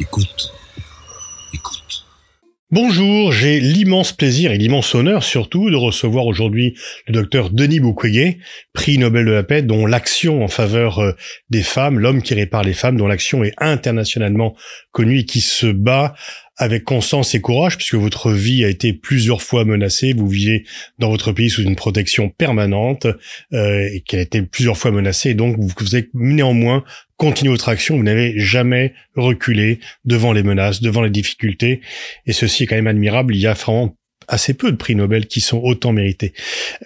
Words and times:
Écoute. 0.00 0.50
Écoute. 1.52 2.06
Bonjour, 2.70 3.32
j'ai 3.32 3.60
l'immense 3.60 4.12
plaisir 4.12 4.50
et 4.50 4.56
l'immense 4.56 4.94
honneur 4.94 5.22
surtout 5.22 5.68
de 5.68 5.76
recevoir 5.76 6.24
aujourd'hui 6.24 6.74
le 7.06 7.12
docteur 7.12 7.50
Denis 7.50 7.80
Mukwege, 7.80 8.38
prix 8.72 8.96
Nobel 8.96 9.26
de 9.26 9.32
la 9.32 9.42
paix, 9.42 9.60
dont 9.60 9.84
l'action 9.84 10.42
en 10.42 10.48
faveur 10.48 11.00
euh, 11.00 11.12
des 11.50 11.62
femmes, 11.62 11.98
l'homme 11.98 12.22
qui 12.22 12.32
répare 12.32 12.62
les 12.62 12.72
femmes, 12.72 12.96
dont 12.96 13.08
l'action 13.08 13.44
est 13.44 13.52
internationalement 13.58 14.56
connue 14.90 15.18
et 15.18 15.24
qui 15.26 15.42
se 15.42 15.66
bat 15.66 16.14
avec 16.60 16.84
constance 16.84 17.34
et 17.34 17.40
courage, 17.40 17.78
puisque 17.78 17.94
votre 17.94 18.30
vie 18.32 18.66
a 18.66 18.68
été 18.68 18.92
plusieurs 18.92 19.40
fois 19.40 19.64
menacée. 19.64 20.12
Vous 20.12 20.28
vivez 20.28 20.64
dans 20.98 21.08
votre 21.08 21.32
pays 21.32 21.48
sous 21.48 21.62
une 21.62 21.74
protection 21.74 22.28
permanente 22.28 23.06
euh, 23.54 23.88
et 23.90 24.02
qu'elle 24.02 24.20
a 24.20 24.24
été 24.24 24.42
plusieurs 24.42 24.76
fois 24.76 24.90
menacée. 24.90 25.32
Donc, 25.32 25.56
vous, 25.58 25.70
vous 25.78 25.94
avez 25.94 26.10
néanmoins 26.12 26.84
continué 27.16 27.50
votre 27.50 27.70
action. 27.70 27.96
Vous 27.96 28.02
n'avez 28.02 28.38
jamais 28.38 28.92
reculé 29.16 29.80
devant 30.04 30.34
les 30.34 30.42
menaces, 30.42 30.82
devant 30.82 31.00
les 31.00 31.08
difficultés. 31.08 31.80
Et 32.26 32.34
ceci 32.34 32.64
est 32.64 32.66
quand 32.66 32.76
même 32.76 32.86
admirable. 32.86 33.34
Il 33.34 33.40
y 33.40 33.46
a 33.46 33.54
vraiment 33.54 33.96
assez 34.28 34.52
peu 34.52 34.70
de 34.70 34.76
prix 34.76 34.94
Nobel 34.94 35.26
qui 35.28 35.40
sont 35.40 35.62
autant 35.64 35.94
mérités. 35.94 36.34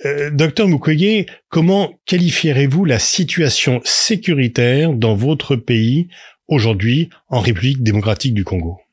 Euh, 0.04 0.30
docteur 0.30 0.68
Mukwege, 0.68 1.27
comment 1.48 1.98
qualifierez-vous 2.06 2.84
la 2.84 3.01
situation 3.01 3.80
sécuritaire 3.84 4.93
dans 4.93 5.16
votre 5.16 5.56
pays 5.56 6.06
aujourd'hui 6.46 7.10
en 7.29 7.41
République 7.41 7.82
démocratique 7.82 8.34
du 8.34 8.45
Congo? 8.45 8.84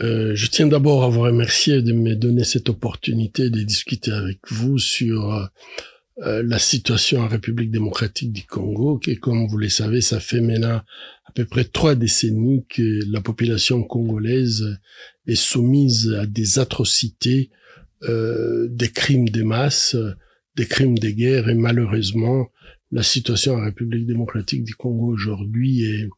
Euh, 0.00 0.32
je 0.34 0.46
tiens 0.46 0.66
d'abord 0.66 1.04
à 1.04 1.08
vous 1.08 1.20
remercier 1.20 1.82
de 1.82 1.92
me 1.92 2.14
donner 2.14 2.44
cette 2.44 2.68
opportunité 2.68 3.50
de 3.50 3.62
discuter 3.62 4.10
avec 4.10 4.38
vous 4.50 4.78
sur 4.78 5.50
euh, 6.18 6.42
la 6.44 6.58
situation 6.58 7.20
en 7.20 7.28
République 7.28 7.70
démocratique 7.70 8.32
du 8.32 8.44
Congo, 8.44 8.98
qui, 8.98 9.16
comme 9.16 9.46
vous 9.46 9.58
le 9.58 9.68
savez, 9.68 10.00
ça 10.00 10.18
fait 10.18 10.40
maintenant 10.40 10.80
à 11.26 11.32
peu 11.34 11.44
près 11.44 11.64
trois 11.64 11.94
décennies 11.94 12.64
que 12.68 13.00
la 13.10 13.20
population 13.20 13.82
congolaise 13.82 14.78
est 15.26 15.34
soumise 15.34 16.14
à 16.18 16.26
des 16.26 16.58
atrocités, 16.58 17.50
euh, 18.04 18.68
des 18.70 18.88
crimes 18.88 19.28
de 19.28 19.42
masse, 19.42 19.96
des 20.56 20.66
crimes 20.66 20.98
de 20.98 21.10
guerre, 21.10 21.48
et 21.48 21.54
malheureusement, 21.54 22.48
la 22.90 23.02
situation 23.02 23.54
en 23.54 23.64
République 23.64 24.06
démocratique 24.06 24.64
du 24.64 24.74
Congo 24.74 25.06
aujourd'hui 25.06 25.84
est, 25.84 26.08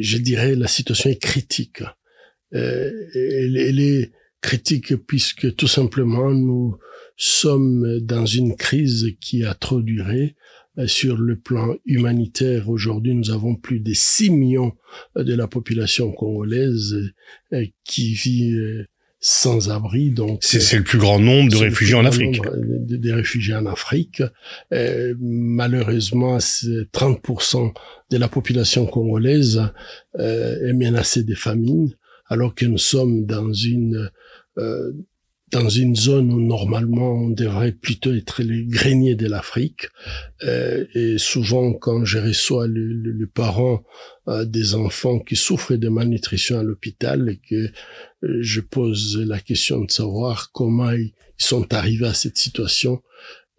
je 0.00 0.18
dirais, 0.18 0.54
la 0.54 0.68
situation 0.68 1.10
est 1.10 1.22
critique. 1.22 1.82
euh, 1.82 2.05
elle, 2.52 3.56
elle, 3.56 3.80
est 3.80 4.12
critique 4.40 4.94
puisque 5.06 5.54
tout 5.56 5.66
simplement 5.66 6.30
nous 6.30 6.76
sommes 7.16 8.00
dans 8.00 8.26
une 8.26 8.54
crise 8.56 9.14
qui 9.20 9.44
a 9.44 9.54
trop 9.54 9.80
duré. 9.80 10.36
Euh, 10.78 10.86
sur 10.86 11.16
le 11.16 11.36
plan 11.36 11.74
humanitaire, 11.86 12.68
aujourd'hui, 12.68 13.14
nous 13.14 13.30
avons 13.30 13.56
plus 13.56 13.80
de 13.80 13.94
6 13.94 14.30
millions 14.30 14.72
de 15.16 15.34
la 15.34 15.48
population 15.48 16.12
congolaise 16.12 16.94
euh, 17.54 17.64
qui 17.84 18.12
vit 18.12 18.54
sans 19.18 19.70
abri. 19.70 20.10
Donc 20.10 20.44
c'est 20.44 20.76
le 20.76 20.84
plus 20.84 20.98
grand 20.98 21.18
nombre 21.18 21.50
de 21.50 21.56
réfugiés 21.56 21.94
en 21.94 22.04
Afrique. 22.04 22.40
Des 22.62 23.12
réfugiés 23.12 23.54
en 23.54 23.64
Afrique. 23.64 24.22
malheureusement, 24.70 26.36
30% 26.36 27.72
de 28.10 28.16
la 28.18 28.28
population 28.28 28.86
congolaise 28.86 29.62
est 30.18 30.74
menacée 30.74 31.24
de 31.24 31.34
famine 31.34 31.96
alors 32.28 32.54
que 32.54 32.64
nous 32.64 32.78
sommes 32.78 33.26
dans 33.26 33.52
une 33.52 34.10
euh, 34.58 34.92
dans 35.52 35.68
une 35.68 35.94
zone 35.94 36.32
où 36.32 36.40
normalement 36.40 37.12
on 37.12 37.30
devrait 37.30 37.72
plutôt 37.72 38.12
être 38.12 38.42
les 38.42 38.64
greniers 38.64 39.14
de 39.14 39.28
l'Afrique. 39.28 39.88
Euh, 40.42 40.84
et 40.94 41.18
souvent, 41.18 41.72
quand 41.72 42.04
je 42.04 42.18
reçois 42.18 42.66
le, 42.66 42.92
le, 42.92 43.26
parent 43.28 43.84
euh, 44.26 44.44
des 44.44 44.74
enfants 44.74 45.20
qui 45.20 45.36
souffrent 45.36 45.76
de 45.76 45.88
malnutrition 45.88 46.58
à 46.58 46.64
l'hôpital 46.64 47.28
et 47.28 47.40
que 47.48 47.70
euh, 48.24 48.38
je 48.40 48.60
pose 48.60 49.18
la 49.18 49.38
question 49.38 49.84
de 49.84 49.90
savoir 49.90 50.50
comment 50.52 50.90
ils 50.90 51.12
sont 51.38 51.72
arrivés 51.72 52.08
à 52.08 52.14
cette 52.14 52.38
situation, 52.38 53.02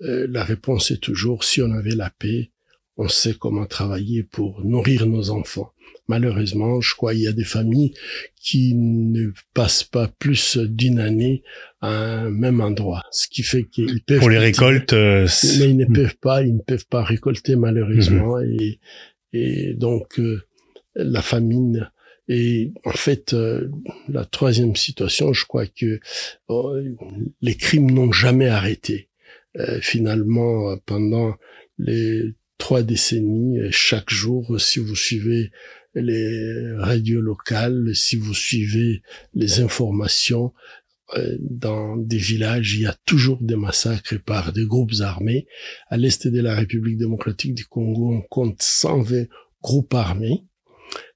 euh, 0.01 0.27
la 0.29 0.43
réponse 0.43 0.91
est 0.91 1.01
toujours 1.01 1.45
si 1.45 1.61
on 1.61 1.71
avait 1.71 1.95
la 1.95 2.09
paix, 2.09 2.51
on 2.97 3.07
sait 3.07 3.33
comment 3.33 3.65
travailler 3.65 4.23
pour 4.23 4.63
nourrir 4.65 5.05
nos 5.05 5.29
enfants. 5.29 5.71
Malheureusement, 6.07 6.79
je 6.79 6.95
crois 6.95 7.13
qu'il 7.13 7.23
y 7.23 7.27
a 7.27 7.33
des 7.33 7.43
familles 7.43 7.93
qui 8.39 8.75
ne 8.75 9.31
passent 9.53 9.83
pas 9.83 10.07
plus 10.07 10.57
d'une 10.57 10.99
année 10.99 11.43
à 11.81 11.89
un 11.89 12.29
même 12.29 12.61
endroit, 12.61 13.03
ce 13.11 13.27
qui 13.27 13.43
fait 13.43 13.63
qu'ils 13.63 14.01
peuvent 14.03 14.19
pour 14.19 14.29
les 14.29 14.37
récoltes, 14.37 14.93
euh, 14.93 15.27
mais 15.59 15.69
ils 15.69 15.77
ne 15.77 15.85
peuvent 15.85 16.17
pas, 16.17 16.43
ils 16.43 16.55
ne 16.55 16.61
peuvent 16.61 16.87
pas 16.87 17.03
récolter 17.03 17.55
malheureusement 17.55 18.37
mhm. 18.37 18.57
et 18.59 18.79
et 19.33 19.73
donc 19.73 20.19
euh, 20.19 20.41
la 20.95 21.21
famine 21.21 21.91
et 22.29 22.73
en 22.83 22.91
fait, 22.91 23.33
euh, 23.33 23.69
la 24.09 24.25
troisième 24.25 24.75
situation, 24.75 25.31
je 25.31 25.45
crois 25.45 25.65
que 25.65 25.99
oh, 26.49 26.75
les 27.41 27.55
crimes 27.55 27.91
n'ont 27.91 28.11
jamais 28.11 28.49
arrêté. 28.49 29.09
finalement, 29.81 30.77
pendant 30.85 31.35
les 31.79 32.35
trois 32.57 32.83
décennies, 32.83 33.59
chaque 33.71 34.09
jour, 34.09 34.59
si 34.59 34.79
vous 34.79 34.95
suivez 34.95 35.51
les 35.99 36.73
radios 36.77 37.21
locales, 37.21 37.95
si 37.95 38.15
vous 38.15 38.33
suivez 38.33 39.01
les 39.33 39.59
informations, 39.59 40.53
euh, 41.15 41.37
dans 41.39 41.95
des 41.95 42.17
villages, 42.17 42.75
il 42.75 42.81
y 42.81 42.85
a 42.85 42.95
toujours 43.05 43.41
des 43.41 43.55
massacres 43.55 44.19
par 44.25 44.51
des 44.51 44.65
groupes 44.65 44.93
armés. 44.99 45.47
À 45.87 45.97
l'est 45.97 46.27
de 46.27 46.41
la 46.41 46.55
République 46.55 46.97
démocratique 46.97 47.55
du 47.55 47.65
Congo, 47.65 48.13
on 48.13 48.21
compte 48.21 48.61
120 48.61 49.27
groupes 49.61 49.93
armés. 49.93 50.43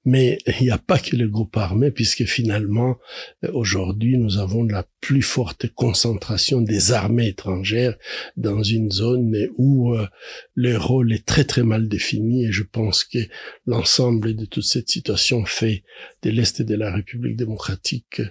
Mais 0.06 0.38
il 0.60 0.64
n'y 0.64 0.72
a 0.72 0.78
pas 0.78 1.00
que 1.00 1.16
les 1.16 1.28
groupes 1.28 1.58
armés, 1.58 1.92
puisque 1.92 2.26
finalement, 2.26 2.98
euh, 3.44 3.52
aujourd'hui, 3.54 4.18
nous 4.18 4.38
avons 4.38 4.64
la 4.64 4.86
plus 5.00 5.22
forte 5.22 5.68
concentration 5.68 6.62
des 6.62 6.92
armées 6.92 7.28
étrangères 7.28 7.98
dans 8.38 8.64
une 8.64 8.92
zone 8.92 9.36
où 9.58 9.94
euh, 9.94 10.08
le 10.56 10.78
rôle 10.78 11.14
est 11.14 11.26
très 11.26 11.44
très 11.44 11.64
mal 11.64 11.88
défini 11.88 12.46
et 12.46 12.52
je 12.52 12.64
pense 12.64 13.04
que 13.04 13.20
l'ensemble 13.66 14.36
de 14.36 14.46
toute 14.46 14.64
cette 14.64 14.90
situation 14.90 15.46
fait 15.46 15.84
de 16.24 16.30
l'Est 16.30 16.62
de 16.62 16.76
la 16.76 16.92
République 16.92 17.36
démocratique 17.36 18.22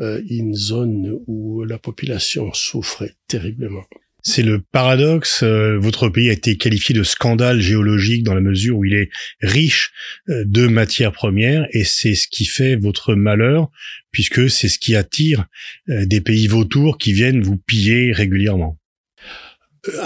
euh, 0.00 0.22
une 0.28 0.54
zone 0.54 1.20
où 1.26 1.64
la 1.64 1.78
population 1.78 2.52
souffre 2.54 3.06
terriblement. 3.28 3.84
C'est 4.22 4.42
le 4.42 4.60
paradoxe. 4.60 5.42
Euh, 5.42 5.78
votre 5.78 6.08
pays 6.08 6.30
a 6.30 6.32
été 6.32 6.56
qualifié 6.56 6.94
de 6.94 7.02
scandale 7.02 7.60
géologique 7.60 8.22
dans 8.22 8.34
la 8.34 8.40
mesure 8.40 8.78
où 8.78 8.84
il 8.84 8.94
est 8.94 9.10
riche 9.40 9.92
euh, 10.28 10.44
de 10.46 10.68
matières 10.68 11.12
premières 11.12 11.66
et 11.72 11.82
c'est 11.84 12.14
ce 12.14 12.28
qui 12.28 12.44
fait 12.44 12.76
votre 12.76 13.14
malheur 13.14 13.68
puisque 14.12 14.48
c'est 14.48 14.68
ce 14.68 14.78
qui 14.78 14.94
attire 14.94 15.46
euh, 15.88 16.06
des 16.06 16.20
pays 16.20 16.46
vautours 16.46 16.98
qui 16.98 17.12
viennent 17.12 17.42
vous 17.42 17.56
piller 17.56 18.12
régulièrement. 18.12 18.78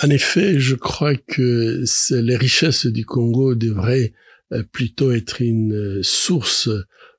En 0.03 0.09
effet, 0.09 0.59
je 0.59 0.75
crois 0.75 1.17
que 1.17 1.85
les 2.11 2.37
richesses 2.37 2.87
du 2.87 3.05
Congo 3.05 3.55
devraient 3.55 4.15
plutôt 4.73 5.13
être 5.13 5.43
une 5.43 6.03
source 6.03 6.71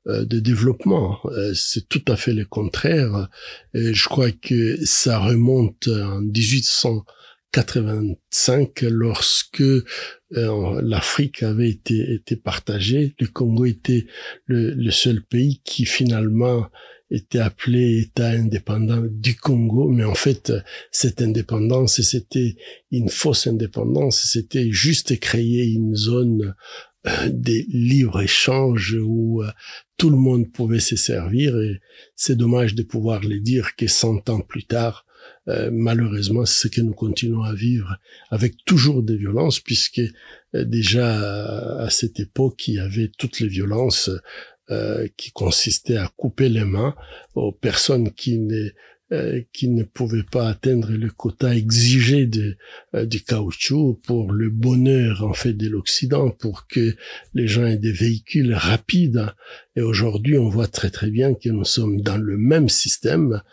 de 0.07 0.39
développement. 0.39 1.19
Euh, 1.25 1.53
c'est 1.53 1.87
tout 1.89 2.03
à 2.07 2.15
fait 2.15 2.33
le 2.33 2.45
contraire. 2.45 3.27
Et 3.73 3.93
je 3.93 4.07
crois 4.07 4.31
que 4.31 4.77
ça 4.85 5.19
remonte 5.19 5.87
en 5.87 6.21
1885 6.21 8.81
lorsque 8.83 9.61
euh, 9.61 10.81
l'Afrique 10.81 11.43
avait 11.43 11.69
été, 11.69 12.13
été 12.13 12.35
partagée. 12.35 13.15
Le 13.19 13.27
Congo 13.27 13.65
était 13.65 14.07
le, 14.45 14.71
le 14.71 14.91
seul 14.91 15.21
pays 15.21 15.61
qui 15.63 15.85
finalement 15.85 16.67
était 17.09 17.39
appelé 17.39 18.01
État 18.01 18.29
indépendant 18.29 19.03
du 19.09 19.35
Congo, 19.35 19.89
mais 19.89 20.03
en 20.03 20.15
fait, 20.15 20.51
cette 20.91 21.21
indépendance, 21.21 22.01
c'était 22.01 22.57
une 22.91 23.09
fausse 23.09 23.47
indépendance, 23.47 24.21
c'était 24.21 24.71
juste 24.71 25.19
créer 25.19 25.71
une 25.71 25.95
zone 25.95 26.55
des 27.29 27.65
libres-échanges 27.69 28.97
où 29.01 29.43
euh, 29.43 29.49
tout 29.97 30.09
le 30.09 30.17
monde 30.17 30.51
pouvait 30.51 30.79
se 30.79 30.95
servir 30.95 31.57
et 31.59 31.79
c'est 32.15 32.35
dommage 32.35 32.75
de 32.75 32.83
pouvoir 32.83 33.21
le 33.21 33.39
dire 33.39 33.75
que 33.75 33.87
100 33.87 34.29
ans 34.29 34.41
plus 34.41 34.65
tard, 34.65 35.05
euh, 35.47 35.69
malheureusement, 35.71 36.45
c'est 36.45 36.67
ce 36.67 36.67
que 36.67 36.81
nous 36.81 36.93
continuons 36.93 37.43
à 37.43 37.53
vivre 37.53 37.97
avec 38.29 38.63
toujours 38.65 39.03
des 39.03 39.15
violences 39.15 39.59
puisque 39.59 39.99
euh, 39.99 40.65
déjà 40.65 41.79
à 41.79 41.89
cette 41.89 42.19
époque, 42.19 42.67
il 42.67 42.75
y 42.75 42.79
avait 42.79 43.11
toutes 43.17 43.39
les 43.39 43.47
violences 43.47 44.09
qui 45.15 45.31
consistaient 45.31 45.95
à 45.95 46.11
couper 46.17 46.49
les 46.49 46.65
mains 46.65 46.93
aux 47.35 47.53
personnes 47.53 48.11
qui 48.11 48.37
ne 48.37 48.67
euh, 49.13 49.41
qui 49.53 49.69
ne 49.69 49.83
pouvaient 49.83 50.25
pas 50.29 50.49
atteindre 50.49 50.91
le 50.91 51.09
quota 51.09 51.55
exigé 51.55 52.25
de, 52.25 52.57
euh, 52.93 53.05
du 53.05 53.23
caoutchouc 53.23 54.01
pour 54.03 54.33
le 54.33 54.49
bonheur 54.49 55.23
en 55.23 55.31
fait 55.31 55.53
de 55.53 55.69
l'Occident, 55.69 56.29
pour 56.29 56.67
que 56.67 56.93
les 57.33 57.47
gens 57.47 57.65
aient 57.65 57.77
des 57.77 57.93
véhicules 57.93 58.53
rapides 58.53 59.27
Et 59.77 59.81
aujourd'hui, 59.81 60.39
on 60.39 60.49
voit 60.49 60.67
très 60.67 60.89
très 60.89 61.11
bien 61.11 61.35
que 61.35 61.49
nous 61.49 61.63
sommes 61.63 62.01
dans 62.01 62.17
le 62.17 62.35
même 62.35 62.67
système 62.67 63.43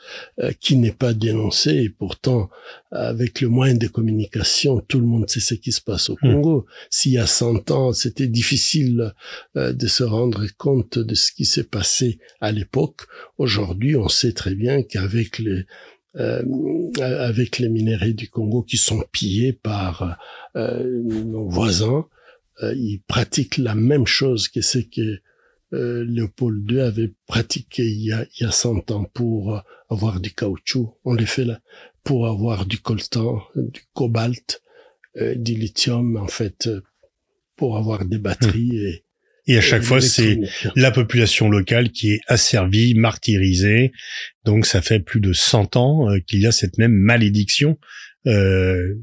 euh, 0.40 0.52
qui 0.58 0.76
n'est 0.76 0.90
pas 0.90 1.12
dénoncé. 1.12 1.70
Et 1.74 1.90
pourtant, 1.90 2.48
avec 2.90 3.42
le 3.42 3.48
moyen 3.50 3.74
de 3.74 3.86
communication, 3.86 4.80
tout 4.80 5.00
le 5.00 5.06
monde 5.06 5.28
sait 5.28 5.40
ce 5.40 5.52
qui 5.54 5.70
se 5.70 5.82
passe 5.82 6.08
au 6.08 6.14
hmm. 6.14 6.32
Congo. 6.32 6.66
S'il 6.88 7.12
y 7.12 7.18
a 7.18 7.26
100 7.26 7.70
ans, 7.70 7.92
c'était 7.92 8.26
difficile 8.26 9.12
euh, 9.58 9.74
de 9.74 9.86
se 9.86 10.02
rendre 10.02 10.46
compte 10.56 10.98
de 10.98 11.14
ce 11.14 11.30
qui 11.30 11.44
s'est 11.44 11.62
passé 11.62 12.18
à 12.40 12.52
l'époque. 12.52 13.02
Aujourd'hui, 13.36 13.94
on 13.94 14.08
sait 14.08 14.32
très 14.32 14.54
bien 14.54 14.82
qu'avec 14.82 15.38
les 15.38 15.66
euh, 16.16 16.42
avec 17.00 17.58
les 17.58 17.68
minéraux 17.68 18.12
du 18.12 18.28
Congo 18.28 18.62
qui 18.62 18.76
sont 18.76 19.02
pillés 19.10 19.52
par 19.52 20.16
euh, 20.54 21.02
nos 21.02 21.48
voisins, 21.48 22.06
euh, 22.62 22.72
ils 22.76 23.00
pratiquent 23.08 23.58
la 23.58 23.74
même 23.74 24.06
chose 24.06 24.46
que 24.46 24.60
ce 24.60 24.78
que 24.78 25.18
euh, 25.74 26.04
Léopold 26.04 26.70
II 26.70 26.80
avait 26.80 27.12
pratiqué 27.26 27.84
il 27.84 28.04
y 28.04 28.12
a, 28.12 28.24
il 28.38 28.44
y 28.44 28.46
a 28.46 28.50
100 28.50 28.90
ans 28.90 29.04
pour 29.12 29.62
avoir 29.90 30.20
du 30.20 30.32
caoutchouc. 30.32 30.98
On 31.04 31.14
les 31.14 31.26
fait 31.26 31.44
là 31.44 31.60
pour 32.04 32.26
avoir 32.26 32.66
du 32.66 32.78
coltan, 32.78 33.42
du 33.56 33.80
cobalt, 33.94 34.62
euh, 35.16 35.34
du 35.34 35.54
lithium, 35.54 36.16
en 36.16 36.28
fait, 36.28 36.68
pour 37.56 37.76
avoir 37.76 38.04
des 38.04 38.18
batteries 38.18 38.72
hmm. 38.72 38.86
et 38.86 39.04
et 39.46 39.58
à 39.58 39.60
chaque 39.60 39.82
fois, 39.82 40.00
c'est 40.00 40.38
la 40.74 40.90
population 40.90 41.50
locale 41.50 41.90
qui 41.90 42.12
est 42.12 42.20
asservie, 42.28 42.94
martyrisée. 42.94 43.92
Donc, 44.46 44.64
ça 44.64 44.80
fait 44.80 45.00
plus 45.00 45.20
de 45.20 45.34
100 45.34 45.76
ans 45.76 46.08
qu'il 46.26 46.40
y 46.40 46.46
a 46.46 46.52
cette 46.52 46.78
même 46.78 46.94
malédiction. 46.94 47.78
Euh... 48.26 48.94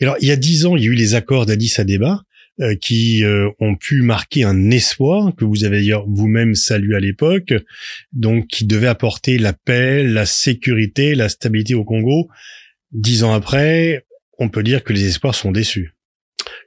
alors, 0.00 0.16
il 0.20 0.26
y 0.26 0.32
a 0.32 0.36
10 0.36 0.66
ans, 0.66 0.76
il 0.76 0.82
y 0.82 0.88
a 0.88 0.90
eu 0.90 0.94
les 0.94 1.14
accords 1.14 1.46
d'Addis 1.46 1.74
Abeba. 1.78 2.24
Euh, 2.60 2.76
qui 2.76 3.24
euh, 3.24 3.50
ont 3.58 3.74
pu 3.74 4.02
marquer 4.02 4.44
un 4.44 4.70
espoir 4.70 5.34
que 5.34 5.44
vous 5.44 5.64
avez 5.64 5.78
d'ailleurs 5.78 6.06
vous-même 6.06 6.54
salué 6.54 6.94
à 6.94 7.00
l'époque, 7.00 7.52
donc 8.12 8.46
qui 8.46 8.64
devait 8.64 8.86
apporter 8.86 9.38
la 9.38 9.52
paix, 9.52 10.04
la 10.04 10.24
sécurité, 10.24 11.16
la 11.16 11.28
stabilité 11.28 11.74
au 11.74 11.82
Congo. 11.82 12.28
Dix 12.92 13.24
ans 13.24 13.32
après, 13.32 14.06
on 14.38 14.50
peut 14.50 14.62
dire 14.62 14.84
que 14.84 14.92
les 14.92 15.04
espoirs 15.04 15.34
sont 15.34 15.50
déçus. 15.50 15.96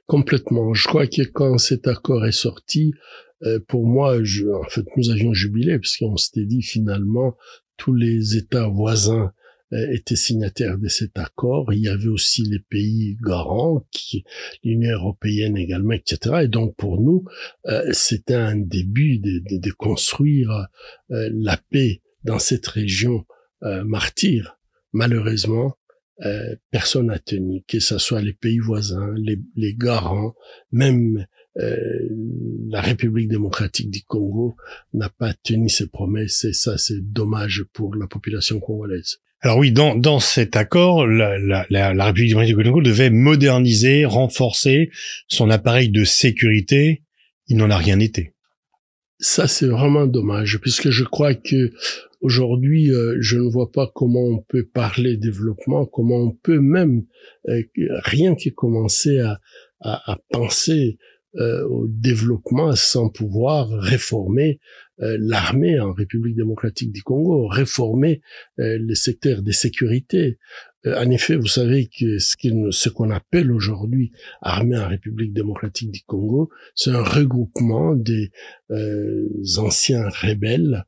Complètement. 0.04 0.74
Je 0.74 0.86
crois 0.86 1.06
que 1.06 1.22
quand 1.22 1.56
cet 1.56 1.86
accord 1.86 2.26
est 2.26 2.32
sorti, 2.32 2.92
euh, 3.44 3.58
pour 3.66 3.86
moi, 3.86 4.22
je, 4.22 4.44
en 4.44 4.68
fait, 4.68 4.84
nous 4.98 5.08
avions 5.08 5.32
jubilé 5.32 5.78
puisqu'on 5.78 6.18
s'était 6.18 6.44
dit 6.44 6.60
finalement 6.60 7.34
tous 7.78 7.94
les 7.94 8.36
États 8.36 8.68
voisins 8.68 9.32
étaient 9.72 10.16
signataires 10.16 10.78
de 10.78 10.88
cet 10.88 11.18
accord. 11.18 11.72
Il 11.72 11.80
y 11.80 11.88
avait 11.88 12.08
aussi 12.08 12.42
les 12.42 12.58
pays 12.58 13.16
garants, 13.22 13.84
l'Union 14.64 14.92
européenne 14.92 15.56
également, 15.56 15.92
etc. 15.92 16.36
Et 16.44 16.48
donc 16.48 16.74
pour 16.76 17.00
nous, 17.00 17.24
euh, 17.66 17.82
c'était 17.92 18.34
un 18.34 18.56
début 18.56 19.18
de, 19.18 19.42
de, 19.50 19.58
de 19.58 19.70
construire 19.72 20.68
euh, 21.10 21.30
la 21.34 21.56
paix 21.70 22.02
dans 22.24 22.38
cette 22.38 22.66
région 22.66 23.24
martyre. 23.84 24.56
Malheureusement, 24.92 25.76
personne 26.70 27.06
n'a 27.06 27.18
tenu, 27.18 27.64
que 27.66 27.80
ce 27.80 27.98
soit 27.98 28.22
les 28.22 28.32
pays 28.32 28.60
voisins, 28.60 29.12
les, 29.16 29.40
les 29.56 29.74
garants, 29.74 30.36
même 30.70 31.26
la 31.56 32.80
République 32.80 33.28
démocratique 33.28 33.90
du 33.90 34.04
Congo 34.04 34.56
n'a 34.94 35.08
pas 35.08 35.34
tenu 35.34 35.68
ses 35.68 35.88
promesses 35.88 36.44
et 36.44 36.52
ça 36.52 36.78
c'est 36.78 37.00
dommage 37.00 37.64
pour 37.72 37.96
la 37.96 38.06
population 38.06 38.60
congolaise. 38.60 39.18
Alors 39.40 39.58
oui, 39.58 39.70
dans, 39.70 39.94
dans 39.94 40.18
cet 40.18 40.56
accord, 40.56 41.06
la, 41.06 41.38
la, 41.38 41.66
la, 41.70 42.04
République 42.04 42.30
démocratique 42.30 42.56
du 42.56 42.64
Congo 42.64 42.82
devait 42.82 43.10
moderniser, 43.10 44.04
renforcer 44.04 44.90
son 45.28 45.48
appareil 45.48 45.90
de 45.90 46.02
sécurité. 46.02 47.04
Il 47.46 47.56
n'en 47.56 47.70
a 47.70 47.76
rien 47.76 48.00
été. 48.00 48.34
Ça, 49.20 49.46
c'est 49.46 49.66
vraiment 49.66 50.06
dommage, 50.06 50.58
puisque 50.60 50.90
je 50.90 51.04
crois 51.04 51.34
que 51.34 51.72
aujourd'hui, 52.20 52.90
euh, 52.90 53.16
je 53.20 53.36
ne 53.36 53.48
vois 53.48 53.70
pas 53.70 53.90
comment 53.94 54.24
on 54.24 54.38
peut 54.48 54.66
parler 54.66 55.16
développement, 55.16 55.86
comment 55.86 56.16
on 56.16 56.32
peut 56.32 56.60
même 56.60 57.04
euh, 57.48 57.62
rien 58.04 58.34
que 58.34 58.50
commencer 58.50 59.20
à, 59.20 59.40
à, 59.80 60.12
à 60.12 60.18
penser 60.30 60.98
euh, 61.36 61.62
au 61.68 61.86
développement 61.86 62.74
sans 62.74 63.10
pouvoir 63.10 63.68
réformer 63.68 64.58
l'armée 65.00 65.78
en 65.80 65.92
République 65.92 66.36
démocratique 66.36 66.92
du 66.92 67.02
Congo, 67.02 67.46
réformer 67.46 68.20
euh, 68.58 68.78
le 68.80 68.94
secteur 68.94 69.42
des 69.42 69.52
sécurités. 69.52 70.38
Euh, 70.86 71.00
en 71.02 71.10
effet, 71.10 71.36
vous 71.36 71.46
savez 71.46 71.88
que 71.88 72.18
ce 72.18 72.88
qu'on 72.88 73.10
appelle 73.10 73.52
aujourd'hui 73.52 74.12
armée 74.40 74.78
en 74.78 74.88
République 74.88 75.32
démocratique 75.32 75.90
du 75.90 76.02
Congo, 76.06 76.50
c'est 76.74 76.90
un 76.90 77.02
regroupement 77.02 77.94
des 77.94 78.30
anciens 79.56 80.08
rebelles 80.08 80.84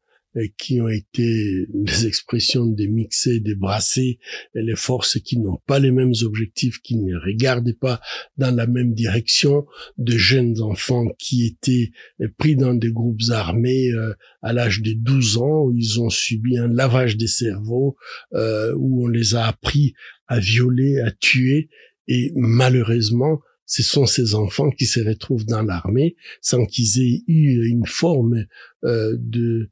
qui 0.56 0.80
ont 0.80 0.88
été 0.88 1.66
les 1.74 2.06
expressions 2.06 2.66
des 2.66 2.88
mixés, 2.88 3.40
des 3.40 3.54
brassés, 3.54 4.18
et 4.54 4.62
les 4.62 4.76
forces 4.76 5.18
qui 5.20 5.38
n'ont 5.38 5.60
pas 5.66 5.78
les 5.78 5.90
mêmes 5.90 6.12
objectifs, 6.22 6.80
qui 6.82 6.96
ne 6.96 7.16
regardaient 7.16 7.72
pas 7.72 8.00
dans 8.36 8.54
la 8.54 8.66
même 8.66 8.94
direction, 8.94 9.66
de 9.98 10.16
jeunes 10.16 10.60
enfants 10.60 11.06
qui 11.18 11.46
étaient 11.46 11.90
pris 12.38 12.56
dans 12.56 12.74
des 12.74 12.92
groupes 12.92 13.22
armés 13.30 13.90
euh, 13.92 14.14
à 14.42 14.52
l'âge 14.52 14.82
de 14.82 14.92
12 14.92 15.38
ans, 15.38 15.64
où 15.64 15.74
ils 15.76 16.00
ont 16.00 16.10
subi 16.10 16.58
un 16.58 16.68
lavage 16.68 17.16
des 17.16 17.26
cerveaux, 17.26 17.96
euh, 18.34 18.72
où 18.76 19.04
on 19.04 19.08
les 19.08 19.34
a 19.34 19.46
appris 19.46 19.94
à 20.26 20.38
violer, 20.38 21.00
à 21.00 21.10
tuer, 21.10 21.68
et 22.06 22.32
malheureusement, 22.34 23.40
ce 23.70 23.84
sont 23.84 24.04
ces 24.04 24.34
enfants 24.34 24.70
qui 24.70 24.84
se 24.84 25.00
retrouvent 25.00 25.46
dans 25.46 25.62
l'armée 25.62 26.16
sans 26.42 26.66
qu'ils 26.66 27.00
aient 27.00 27.22
eu 27.28 27.68
une 27.68 27.86
forme 27.86 28.46
euh, 28.84 29.16
de 29.16 29.40
euh, 29.40 29.70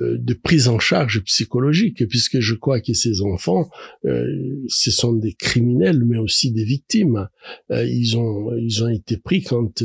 de 0.00 0.34
prise 0.34 0.68
en 0.68 0.78
charge 0.78 1.22
psychologique, 1.24 2.06
puisque 2.08 2.40
je 2.40 2.54
crois 2.54 2.80
que 2.80 2.92
ces 2.94 3.22
enfants, 3.22 3.68
euh, 4.04 4.24
ce 4.68 4.90
sont 4.90 5.12
des 5.12 5.32
criminels, 5.32 6.04
mais 6.04 6.18
aussi 6.18 6.52
des 6.52 6.64
victimes. 6.64 7.28
Euh, 7.70 7.84
ils 7.84 8.16
ont 8.16 8.56
ils 8.56 8.82
ont 8.84 8.88
été 8.88 9.16
pris 9.16 9.42
quand 9.42 9.82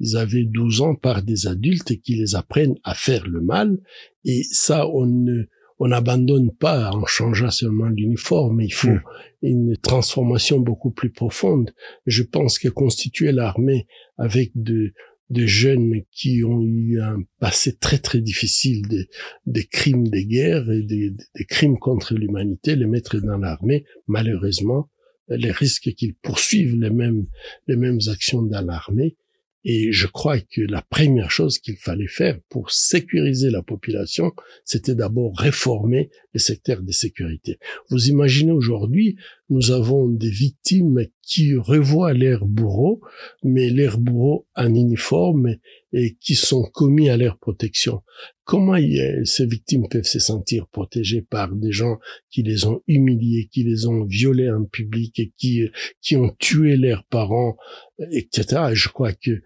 ils 0.00 0.16
avaient 0.16 0.44
12 0.44 0.80
ans 0.82 0.94
par 0.94 1.22
des 1.22 1.46
adultes 1.46 2.00
qui 2.00 2.16
les 2.16 2.34
apprennent 2.34 2.76
à 2.84 2.94
faire 2.94 3.26
le 3.26 3.40
mal, 3.40 3.78
et 4.24 4.42
ça 4.50 4.88
on 4.88 5.06
ne 5.06 5.44
on 5.80 5.88
n'abandonne 5.88 6.52
pas 6.52 6.90
en 6.90 7.06
changeant 7.06 7.50
seulement 7.50 7.86
l'uniforme, 7.86 8.60
il 8.60 8.72
faut 8.72 8.88
hmm. 8.88 9.02
une 9.42 9.76
transformation 9.78 10.60
beaucoup 10.60 10.90
plus 10.90 11.10
profonde. 11.10 11.72
Je 12.04 12.22
pense 12.22 12.58
que 12.58 12.68
constituer 12.68 13.32
l'armée 13.32 13.86
avec 14.18 14.52
de 14.54 14.92
de 15.30 15.46
jeunes 15.46 16.02
qui 16.10 16.44
ont 16.44 16.62
eu 16.62 17.00
un 17.00 17.22
passé 17.38 17.76
très 17.76 17.98
très 17.98 18.20
difficile 18.20 18.86
des, 18.88 19.08
des 19.46 19.64
crimes 19.64 20.08
de 20.08 20.20
guerre 20.20 20.70
et 20.70 20.82
des, 20.82 21.10
des 21.10 21.44
crimes 21.44 21.78
contre 21.78 22.14
l'humanité, 22.14 22.76
les 22.76 22.86
mettre 22.86 23.18
dans 23.20 23.38
l'armée, 23.38 23.84
malheureusement, 24.06 24.90
les 25.28 25.52
risques 25.52 25.94
qu'ils 25.94 26.14
poursuivent 26.14 26.76
les 26.76 26.90
mêmes 26.90 27.26
les 27.68 27.76
mêmes 27.76 28.00
actions 28.08 28.42
dans 28.42 28.64
l'armée 28.64 29.16
et 29.64 29.92
je 29.92 30.06
crois 30.06 30.40
que 30.40 30.62
la 30.62 30.80
première 30.80 31.30
chose 31.30 31.58
qu'il 31.58 31.76
fallait 31.76 32.08
faire 32.08 32.40
pour 32.48 32.70
sécuriser 32.70 33.50
la 33.50 33.62
population, 33.62 34.32
c'était 34.64 34.94
d'abord 34.94 35.36
réformer 35.36 36.10
le 36.32 36.40
secteur 36.40 36.82
de 36.82 36.92
sécurité. 36.92 37.58
Vous 37.90 38.08
imaginez 38.08 38.52
aujourd'hui, 38.52 39.16
nous 39.50 39.70
avons 39.70 40.08
des 40.08 40.30
victimes 40.30 41.04
qui 41.30 41.54
revoient 41.54 42.12
leurs 42.12 42.44
bourreaux, 42.44 43.00
mais 43.44 43.70
leurs 43.70 43.98
bourreaux 43.98 44.48
en 44.56 44.74
uniforme 44.74 45.54
et 45.92 46.16
qui 46.16 46.34
sont 46.34 46.64
commis 46.64 47.08
à 47.08 47.16
leur 47.16 47.38
protection. 47.38 48.02
Comment 48.42 48.76
ces 49.24 49.46
victimes 49.46 49.88
peuvent 49.88 50.02
se 50.02 50.18
sentir 50.18 50.66
protégées 50.66 51.22
par 51.22 51.54
des 51.54 51.70
gens 51.70 52.00
qui 52.30 52.42
les 52.42 52.64
ont 52.64 52.82
humiliés, 52.88 53.48
qui 53.52 53.62
les 53.62 53.86
ont 53.86 54.04
violés 54.04 54.50
en 54.50 54.64
public 54.64 55.20
et 55.20 55.32
qui, 55.36 55.68
qui 56.02 56.16
ont 56.16 56.34
tué 56.40 56.76
leurs 56.76 57.04
parents, 57.04 57.56
etc. 58.10 58.62
Et 58.72 58.74
je 58.74 58.88
crois 58.88 59.12
que 59.12 59.40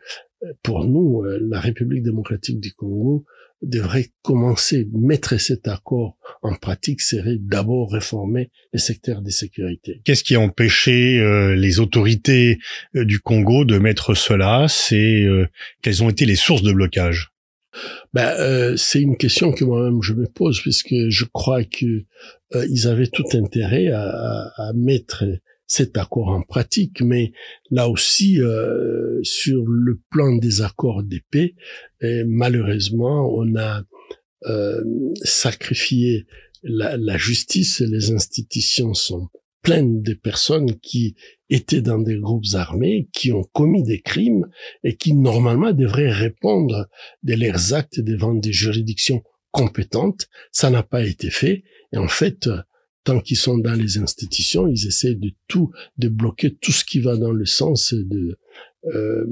pour 0.62 0.87
nous, 0.87 1.23
la 1.23 1.61
République 1.61 2.03
démocratique 2.03 2.61
du 2.61 2.73
Congo 2.73 3.26
devrait 3.62 4.11
commencer, 4.23 4.88
mettre 4.92 5.38
cet 5.38 5.68
accord 5.68 6.16
en 6.42 6.54
pratique 6.54 7.00
serait 7.00 7.38
d'abord 7.38 7.92
réformer 7.92 8.50
le 8.73 8.78
secteur 8.78 9.23
des 9.23 9.30
sécurités. 9.30 10.00
Qu'est-ce 10.04 10.25
qui 10.25 10.34
a 10.34 10.40
empêché 10.40 11.18
euh, 11.18 11.54
les 11.54 11.80
autorités 11.80 12.58
euh, 12.94 13.04
du 13.04 13.20
Congo 13.20 13.64
de 13.64 13.78
mettre 13.78 14.14
cela? 14.14 14.66
C'est 14.68 15.23
euh, 15.23 15.46
quelles 15.82 16.02
ont 16.02 16.11
été 16.11 16.26
les 16.26 16.37
sources 16.37 16.62
de 16.62 16.73
blocage? 16.73 17.30
Ben, 18.12 18.76
c'est 18.76 19.00
une 19.00 19.16
question 19.16 19.50
que 19.50 19.64
moi-même 19.64 20.00
je 20.00 20.12
me 20.12 20.26
pose 20.28 20.61
puisque 20.61 20.94
je 21.08 21.25
crois 21.25 21.64
que 21.64 22.04
ils 22.70 22.87
avaient 22.87 23.08
tout 23.08 23.25
intérêt 23.32 23.88
à, 23.88 24.02
à, 24.02 24.68
à 24.68 24.73
mettre 24.75 25.25
cet 25.75 25.99
accord 25.99 26.28
en 26.28 26.43
pratique, 26.43 27.00
mais 27.00 27.33
là 27.71 27.88
aussi, 27.88 28.40
euh, 28.40 29.19
sur 29.23 29.64
le 29.66 30.00
plan 30.11 30.37
des 30.37 30.61
accords 30.61 31.02
d'épée, 31.02 31.54
malheureusement, 32.26 33.28
on 33.35 33.57
a 33.57 33.83
euh, 34.47 34.85
sacrifié 35.23 36.26
la, 36.62 36.97
la, 36.97 37.16
justice, 37.16 37.81
les 37.81 38.12
institutions 38.12 38.93
sont 38.93 39.28
plein 39.62 39.83
de 39.83 40.12
personnes 40.12 40.78
qui 40.81 41.16
étaient 41.49 41.81
dans 41.81 41.99
des 41.99 42.19
groupes 42.19 42.52
armés, 42.52 43.09
qui 43.12 43.33
ont 43.33 43.45
commis 43.52 43.83
des 43.83 44.02
crimes 44.02 44.47
et 44.83 44.97
qui 44.97 45.14
normalement 45.14 45.73
devraient 45.73 46.12
répondre 46.12 46.88
de 47.23 47.35
leurs 47.35 47.73
actes 47.73 48.00
devant 48.00 48.35
des 48.35 48.52
juridictions 48.52 49.23
compétentes. 49.50 50.28
Ça 50.52 50.69
n'a 50.69 50.83
pas 50.83 51.02
été 51.02 51.31
fait. 51.31 51.64
Et 51.93 51.97
en 51.97 52.09
fait, 52.09 52.49
tant 53.04 53.20
qu'ils 53.20 53.37
sont 53.37 53.58
dans 53.58 53.75
les 53.75 53.99
institutions, 53.99 54.66
ils 54.66 54.87
essaient 54.87 55.14
de 55.14 55.30
tout, 55.46 55.70
de 55.99 56.08
bloquer 56.08 56.54
tout 56.54 56.73
ce 56.73 56.84
qui 56.84 57.00
va 57.00 57.16
dans 57.16 57.32
le 57.32 57.46
sens 57.46 57.94
de 57.94 58.38
euh, 58.94 59.25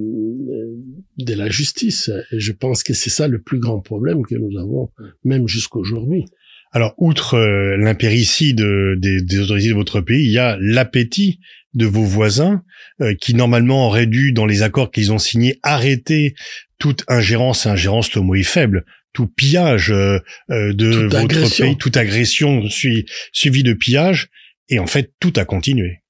de 1.19 1.35
la 1.35 1.51
justice. 1.51 2.11
Et 2.31 2.41
je 2.41 2.53
pense 2.53 2.83
que 2.83 2.95
c'est 2.95 3.11
ça 3.11 3.29
le 3.29 3.41
plus 3.41 3.59
grand 3.59 3.81
problème 3.81 4.25
que 4.25 4.35
nous 4.35 4.59
avons, 4.59 4.91
même 5.25 5.47
jusqu'aujourd'hui. 5.47 6.25
Alors, 6.71 6.95
outre 6.97 7.35
euh, 7.35 7.77
l'impéricide 7.77 8.65
des, 8.97 9.21
des, 9.21 9.39
autorités 9.41 9.69
de 9.69 9.75
votre 9.75 10.01
pays, 10.01 10.25
il 10.25 10.33
y 10.33 10.39
a 10.39 10.57
l'appétit 10.59 11.39
de 11.75 11.87
vos 11.87 12.05
voisins 12.05 12.63
euh, 13.01 13.15
qui 13.21 13.35
normalement 13.35 13.87
auraient 13.87 14.07
dû, 14.07 14.33
dans 14.33 14.47
les 14.47 14.63
accords 14.63 14.91
qu'ils 14.91 15.13
ont 15.13 15.19
signés, 15.19 15.59
arrêter 15.63 16.35
toute 16.79 17.05
ingérence. 17.09 17.67
Ingérence, 17.67 18.15
le 18.15 18.23
mot 18.23 18.35
est 18.35 18.43
faible. 18.43 18.85
Tout 19.13 19.27
pillage 19.27 19.91
euh, 19.91 20.21
de 20.49 21.09
votre 21.11 21.57
pays, 21.63 21.77
toute 21.77 21.97
agression 21.97 22.63
suivie 22.69 23.63
de 23.63 23.73
pillage. 23.73 24.29
Et 24.69 24.79
en 24.79 24.87
fait, 24.87 25.13
tout 25.21 25.33
a 25.37 25.45
continué. 25.45 26.02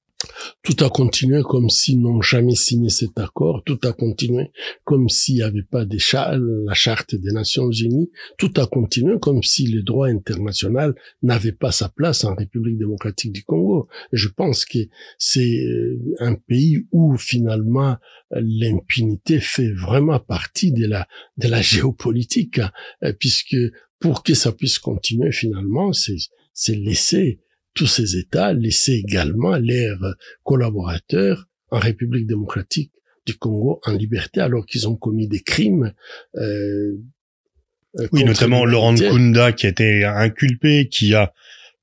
Tout 0.61 0.83
a 0.83 0.89
continué 0.89 1.41
comme 1.43 1.69
s'ils 1.69 1.99
n'ont 1.99 2.21
jamais 2.21 2.55
signé 2.55 2.89
cet 2.89 3.19
accord. 3.19 3.63
Tout 3.65 3.79
a 3.83 3.93
continué 3.93 4.51
comme 4.83 5.09
s'il 5.09 5.35
n'y 5.35 5.41
avait 5.41 5.63
pas 5.63 5.85
la 5.85 6.73
charte 6.73 7.15
des 7.15 7.31
Nations 7.31 7.71
Unies. 7.71 8.09
Tout 8.37 8.53
a 8.57 8.65
continué 8.65 9.19
comme 9.19 9.43
si 9.43 9.67
le 9.67 9.83
droit 9.83 10.07
international 10.07 10.95
n'avait 11.21 11.51
pas 11.51 11.71
sa 11.71 11.89
place 11.89 12.23
en 12.23 12.35
République 12.35 12.77
démocratique 12.77 13.33
du 13.33 13.43
Congo. 13.43 13.87
je 14.11 14.29
pense 14.29 14.65
que 14.65 14.79
c'est 15.17 15.65
euh, 15.65 15.99
un 16.19 16.35
pays 16.35 16.85
où 16.91 17.17
finalement 17.17 17.97
l'impunité 18.31 19.39
fait 19.39 19.71
vraiment 19.71 20.19
partie 20.19 20.71
de 20.71 20.85
la, 20.85 21.07
de 21.37 21.47
la 21.47 21.61
géopolitique, 21.73 22.59
hein. 22.59 22.71
puisque 23.19 23.57
pour 23.99 24.23
que 24.23 24.33
ça 24.33 24.51
puisse 24.51 24.79
continuer 24.79 25.31
finalement, 25.31 25.91
c'est 25.93 26.75
laisser 26.75 27.39
tous 27.73 27.87
ces 27.87 28.17
États 28.17 28.53
laissaient 28.53 28.97
également 28.97 29.57
leurs 29.57 30.15
collaborateurs 30.43 31.47
en 31.69 31.79
République 31.79 32.27
démocratique 32.27 32.91
du 33.25 33.35
Congo 33.35 33.79
en 33.83 33.93
liberté 33.93 34.41
alors 34.41 34.65
qu'ils 34.65 34.87
ont 34.87 34.95
commis 34.95 35.27
des 35.27 35.39
crimes. 35.39 35.93
Euh, 36.35 36.97
euh 37.99 38.07
oui, 38.11 38.23
notamment 38.23 38.65
Laurent 38.65 38.95
Kunda 38.95 39.51
qui 39.53 39.65
a 39.65 39.69
été 39.69 40.03
inculpé, 40.03 40.87
qui 40.89 41.13
a 41.13 41.33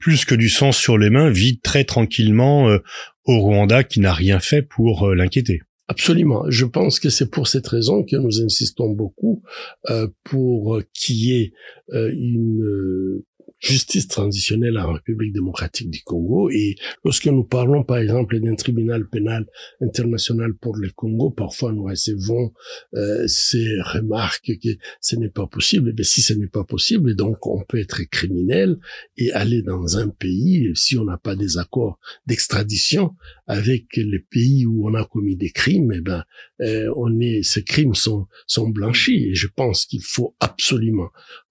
plus 0.01 0.25
que 0.25 0.35
du 0.35 0.49
sang 0.49 0.73
sur 0.73 0.99
les 0.99 1.11
mains, 1.11 1.31
vit 1.31 1.61
très 1.61 1.85
tranquillement 1.85 2.69
euh, 2.69 2.79
au 3.25 3.39
Rwanda, 3.39 3.85
qui 3.85 4.01
n'a 4.01 4.13
rien 4.13 4.41
fait 4.41 4.63
pour 4.63 5.09
euh, 5.09 5.15
l'inquiéter. 5.15 5.61
Absolument. 5.87 6.45
Je 6.49 6.65
pense 6.65 6.99
que 6.99 7.11
c'est 7.11 7.31
pour 7.31 7.49
cette 7.49 7.67
raison 7.67 8.03
que 8.03 8.17
nous 8.17 8.41
insistons 8.41 8.91
beaucoup 8.91 9.43
euh, 9.91 10.09
pour 10.25 10.81
qu'il 10.95 11.17
y 11.17 11.41
ait 11.41 11.53
une 11.93 13.23
justice 13.61 14.09
transitionnelle 14.09 14.79
en 14.79 14.95
République 14.95 15.33
démocratique 15.33 15.91
du 15.91 16.03
Congo. 16.03 16.51
Et 16.51 16.77
lorsque 17.05 17.27
nous 17.27 17.45
parlons, 17.45 17.85
par 17.85 17.99
exemple, 17.99 18.41
d'un 18.41 18.55
tribunal 18.55 19.09
pénal 19.09 19.47
international 19.81 20.55
pour 20.55 20.77
le 20.77 20.91
Congo, 20.91 21.31
parfois 21.31 21.73
nous 21.73 21.85
recevons 21.85 22.53
euh, 22.95 23.27
ces 23.27 23.69
remarques 23.83 24.53
que 24.63 24.71
ce 25.01 25.17
n'est 25.17 25.31
pas 25.31 25.47
possible. 25.47 25.93
Mais 25.97 26.05
si 26.05 26.23
ce 26.23 26.33
n'est 26.33 26.49
pas 26.49 26.65
possible, 26.65 27.15
donc 27.15 27.47
on 27.47 27.63
peut 27.63 27.79
être 27.79 28.03
criminel 28.11 28.79
et 29.17 29.31
aller 29.33 29.63
dans 29.63 29.99
un 29.99 30.09
pays, 30.09 30.73
si 30.75 30.97
on 30.97 31.05
n'a 31.05 31.19
pas 31.19 31.37
des 31.37 31.59
accords 31.59 31.99
d'extradition 32.27 33.15
avec 33.47 33.97
les 33.97 34.21
pays 34.21 34.65
où 34.65 34.89
on 34.89 34.95
a 34.95 35.05
commis 35.05 35.37
des 35.37 35.51
crimes, 35.51 35.93
eh 35.95 36.01
ben, 36.01 36.25
euh, 36.63 36.93
on 36.97 37.21
est, 37.21 37.43
ces 37.43 37.63
crimes 37.63 37.95
sont, 37.95 38.27
sont 38.47 38.69
blanchis. 38.69 39.29
Et 39.29 39.35
je 39.35 39.49
pense 39.49 39.85
qu'il 39.85 40.03
faut 40.03 40.35
absolument 40.41 41.11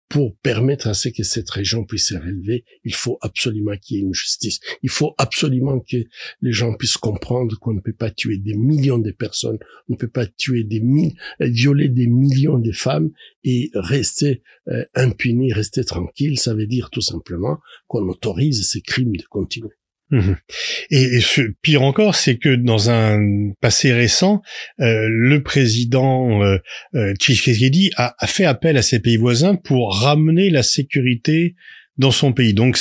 pour 0.09 0.35
permettre 0.37 0.87
à 0.87 0.95
ce 0.95 1.09
que 1.09 1.21
cette 1.21 1.49
région 1.51 1.85
puisse 1.85 2.07
se 2.07 2.15
relever, 2.15 2.65
il 2.83 2.95
faut 2.95 3.19
absolument 3.21 3.77
qu'il 3.77 3.97
y 3.97 3.99
ait 3.99 4.03
une 4.03 4.13
justice. 4.13 4.59
Il 4.81 4.89
faut 4.89 5.13
absolument 5.19 5.79
que 5.79 5.97
les 6.41 6.51
gens 6.51 6.73
puissent 6.75 6.97
comprendre 6.97 7.57
qu'on 7.59 7.73
ne 7.73 7.79
peut 7.79 7.93
pas 7.93 8.09
tuer 8.09 8.37
des 8.37 8.55
millions 8.55 8.97
de 8.97 9.11
personnes, 9.11 9.59
on 9.87 9.93
ne 9.93 9.97
peut 9.97 10.09
pas 10.09 10.25
tuer 10.25 10.63
des 10.63 10.79
mille, 10.79 11.13
euh, 11.41 11.47
violer 11.47 11.89
des 11.89 12.07
millions 12.07 12.57
de 12.57 12.71
femmes 12.71 13.11
et 13.43 13.69
rester 13.75 14.41
euh, 14.67 14.83
impuni, 14.95 15.53
rester 15.53 15.83
tranquille. 15.83 16.39
Ça 16.39 16.55
veut 16.55 16.67
dire 16.67 16.89
tout 16.89 17.01
simplement 17.01 17.59
qu'on 17.87 18.09
autorise 18.09 18.67
ces 18.67 18.81
crimes 18.81 19.15
de 19.15 19.23
continuer. 19.23 19.78
Mhm. 20.11 20.37
Et, 20.89 21.21
ce, 21.21 21.41
pire 21.61 21.83
encore, 21.83 22.15
c'est 22.15 22.37
que 22.37 22.55
dans 22.55 22.89
un 22.89 23.51
passé 23.61 23.93
récent, 23.93 24.41
euh, 24.79 25.07
le 25.09 25.43
président 25.43 26.41
euh, 26.41 26.57
euh 26.95 27.13
a, 27.97 28.15
a, 28.17 28.27
fait 28.27 28.45
appel 28.45 28.77
à 28.77 28.81
ses 28.81 28.99
pays 28.99 29.17
voisins 29.17 29.55
pour 29.55 29.95
ramener 29.95 30.49
la 30.49 30.63
sécurité 30.63 31.55
dans 31.97 32.11
son 32.11 32.33
pays. 32.33 32.53
Donc, 32.53 32.79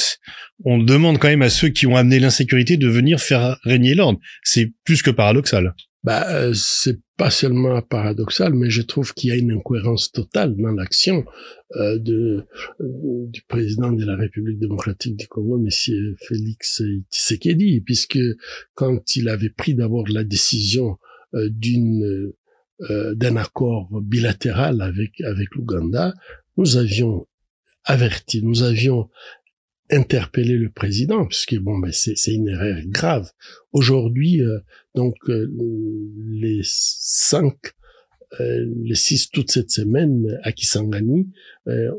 on 0.65 0.79
demande 0.79 1.19
quand 1.19 1.29
même 1.29 1.43
à 1.43 1.51
ceux 1.51 1.69
qui 1.69 1.87
ont 1.87 1.97
amené 1.97 2.19
l'insécurité 2.21 2.77
de 2.77 2.89
venir 2.89 3.21
faire 3.21 3.59
régner 3.65 3.95
l'ordre. 3.95 4.19
C'est 4.43 4.73
plus 4.85 5.03
que 5.03 5.11
paradoxal. 5.11 5.75
Bah, 6.05 6.27
euh, 6.31 6.55
c'est 6.55 6.97
pas 7.19 7.31
seulement 7.31 7.83
paradoxal, 7.83 8.55
mais 8.55 8.71
je 8.71 8.81
trouve 8.81 9.13
qu'il 9.13 9.31
y 9.31 9.33
a 9.33 9.37
une 9.37 9.51
incohérence 9.51 10.13
totale 10.13 10.57
dans 10.57 10.71
l'action 10.71 11.25
euh, 11.75 11.99
de 11.99 12.47
euh, 12.81 13.27
du 13.27 13.43
président 13.43 13.91
de 13.91 14.05
la 14.05 14.17
République 14.17 14.61
démocratique 14.61 15.17
du 15.17 15.27
Congo, 15.27 15.59
Monsieur 15.59 16.15
Félix 16.29 16.81
Tshisekedi, 17.11 17.81
puisque 17.81 18.21
quand 18.75 19.17
il 19.17 19.29
avait 19.29 19.51
pris 19.51 19.75
d'abord 19.75 20.07
la 20.09 20.25
décision 20.25 20.97
euh, 21.35 21.49
d'une 21.51 22.33
d'un 23.17 23.35
accord 23.35 23.89
bilatéral 24.03 24.81
avec 24.83 25.21
avec 25.23 25.49
l'Ouganda, 25.57 26.15
nous 26.57 26.77
avions 26.77 27.27
averti, 27.83 28.41
nous 28.45 28.63
avions 28.63 29.11
interpeller 29.91 30.57
le 30.57 30.71
président, 30.71 31.27
puisque 31.27 31.57
bon, 31.57 31.79
ben 31.79 31.93
c'est 31.93 32.33
une 32.33 32.49
erreur 32.49 32.79
grave. 32.87 33.31
Aujourd'hui, 33.73 34.43
euh, 34.43 34.59
donc 34.95 35.17
euh, 35.29 35.51
les 36.31 36.61
cinq, 36.63 37.57
euh, 38.41 38.67
les 38.85 38.95
six 38.95 39.31
toute 39.31 39.51
cette 39.51 39.71
semaine 39.71 40.39
à 40.43 40.53
Kisangani, 40.53 41.31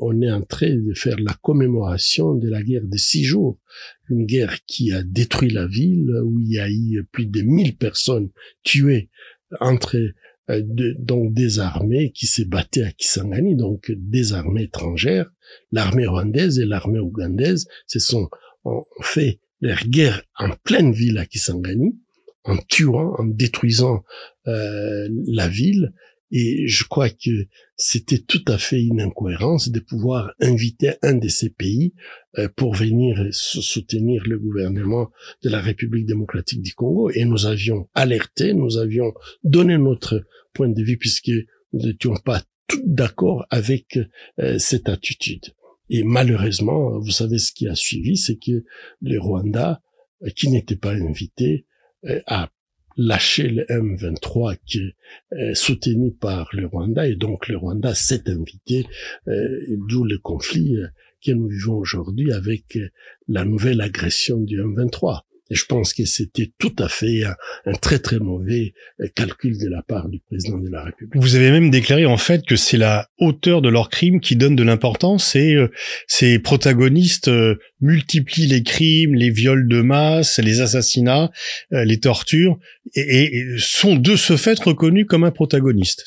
on 0.02 0.20
est 0.22 0.32
en 0.32 0.42
train 0.42 0.76
de 0.76 0.94
faire 0.96 1.20
la 1.20 1.34
commémoration 1.34 2.34
de 2.34 2.50
la 2.50 2.64
guerre 2.64 2.86
de 2.86 2.98
six 2.98 3.24
jours, 3.24 3.60
une 4.10 4.26
guerre 4.26 4.58
qui 4.66 4.92
a 4.92 5.04
détruit 5.04 5.52
la 5.52 5.68
ville, 5.68 6.12
où 6.24 6.40
il 6.40 6.52
y 6.52 6.60
a 6.60 6.70
eu 6.70 7.04
plus 7.12 7.28
de 7.28 7.42
mille 7.42 7.76
personnes 7.76 8.30
tuées 8.64 9.10
entre 9.60 9.98
euh, 9.98 10.14
de, 10.50 10.96
donc 11.00 11.34
des 11.34 11.60
armées 11.60 12.12
qui 12.12 12.28
s'est 12.28 12.46
battaient 12.46 12.84
à 12.84 12.92
Kisangani, 12.92 13.56
donc 13.56 13.92
des 13.96 14.34
armées 14.34 14.64
étrangères, 14.64 15.32
l'armée 15.72 16.08
rwandaise 16.08 16.60
et 16.60 16.66
l'armée 16.66 17.00
ougandaise 17.00 17.68
se 17.88 18.00
sont 18.00 18.30
ont 18.66 18.84
fait 19.02 19.40
leur 19.62 19.86
guerre 19.86 20.24
en 20.38 20.50
pleine 20.64 20.92
ville 20.92 21.18
à 21.18 21.26
Kisangani, 21.26 21.98
en 22.44 22.58
tuant, 22.68 23.14
en 23.18 23.26
détruisant 23.26 24.04
euh, 24.48 25.08
la 25.28 25.48
ville. 25.48 25.94
Et 26.32 26.68
je 26.68 26.84
crois 26.84 27.10
que 27.10 27.48
c'était 27.82 28.20
tout 28.20 28.44
à 28.48 28.58
fait 28.58 28.84
une 28.84 29.00
incohérence 29.00 29.70
de 29.70 29.80
pouvoir 29.80 30.34
inviter 30.42 30.96
un 31.02 31.14
de 31.14 31.30
ces 31.30 31.50
pays 31.50 31.94
euh, 32.38 32.50
pour 32.58 32.76
venir 32.76 33.28
soutenir 33.32 34.24
le 34.28 34.38
gouvernement 34.38 35.10
de 35.44 35.50
la 35.50 35.62
République 35.62 36.06
démocratique 36.06 36.62
du 36.62 36.74
Congo. 36.74 37.10
Et 37.10 37.24
nous 37.24 37.46
avions 37.46 37.88
alerté, 37.94 38.54
nous 38.54 38.78
avions 38.78 39.14
donné 39.46 39.78
notre 39.78 40.26
point 40.54 40.68
de 40.68 40.84
vue 40.84 40.98
puisque 40.98 41.32
nous 41.72 41.86
n'étions 41.86 42.16
pas 42.18 42.44
tout 42.68 42.84
d'accord 42.86 43.46
avec 43.50 43.98
euh, 44.40 44.60
cette 44.60 44.90
attitude. 44.90 45.46
Et 45.90 46.04
malheureusement, 46.04 47.00
vous 47.00 47.12
savez 47.12 47.38
ce 47.38 47.54
qui 47.54 47.66
a 47.70 47.76
suivi, 47.76 48.18
c'est 48.18 48.38
que 48.38 48.66
le 49.02 49.20
Rwanda, 49.22 49.82
euh, 50.24 50.30
qui 50.36 50.50
n'était 50.50 50.76
pas 50.76 50.92
invité, 50.92 51.66
a 52.28 52.50
lâché 53.00 53.48
le 53.48 53.64
M23 53.64 54.58
qui 54.66 54.94
est 55.32 55.56
soutenu 55.56 56.12
par 56.12 56.50
le 56.54 56.68
Rwanda 56.68 57.08
et 57.08 57.16
donc 57.16 57.48
le 57.48 57.58
Rwanda 57.58 57.96
s'est 57.96 58.30
invité, 58.30 58.86
d'où 59.26 60.04
le 60.04 60.18
conflit 60.18 60.78
que 61.24 61.32
nous 61.32 61.48
vivons 61.48 61.78
aujourd'hui 61.78 62.32
avec 62.32 62.78
la 63.28 63.46
nouvelle 63.46 63.82
agression 63.82 64.40
du 64.40 64.62
M23. 64.62 65.22
Et 65.50 65.56
je 65.56 65.66
pense 65.66 65.94
que 65.94 66.06
c'était 66.06 66.52
tout 66.58 66.76
à 66.78 66.88
fait 66.88 67.24
un, 67.24 67.74
très 67.74 68.00
très 68.00 68.20
mauvais 68.20 68.74
euh, 69.02 69.08
calcul 69.16 69.58
de 69.58 69.68
la 69.68 69.82
part 69.82 70.08
du 70.10 70.20
président 70.20 70.58
de 70.58 70.70
la 70.70 70.84
République. 70.84 71.22
Vous 71.22 71.36
avez 71.36 71.52
même 71.52 71.72
déclaré 71.72 72.06
en 72.06 72.18
fait 72.18 72.46
que 72.46 72.56
c'est 72.56 72.78
la 72.78 73.10
hauteur 73.18 73.62
de 73.62 73.70
leur 73.70 73.90
crime 73.90 74.20
qui 74.20 74.36
donne 74.36 74.56
de 74.56 74.64
l'importance 74.64 75.36
et 75.36 75.56
euh, 75.56 75.72
ces 76.08 76.40
protagonistes 76.40 77.30
euh, 77.30 77.56
multiplient 77.82 78.48
les 78.48 78.64
crimes, 78.64 79.16
les 79.16 79.32
viols 79.32 79.68
de 79.68 79.82
masse, 79.82 80.40
les 80.40 80.62
assassinats, 80.62 81.32
les 81.72 82.00
tortures 82.00 82.58
et, 82.96 83.46
sont 83.58 83.96
de 83.96 84.16
ce 84.16 84.38
fait 84.38 84.60
reconnus 84.60 85.06
comme 85.08 85.24
un 85.24 85.32
protagoniste. 85.32 86.04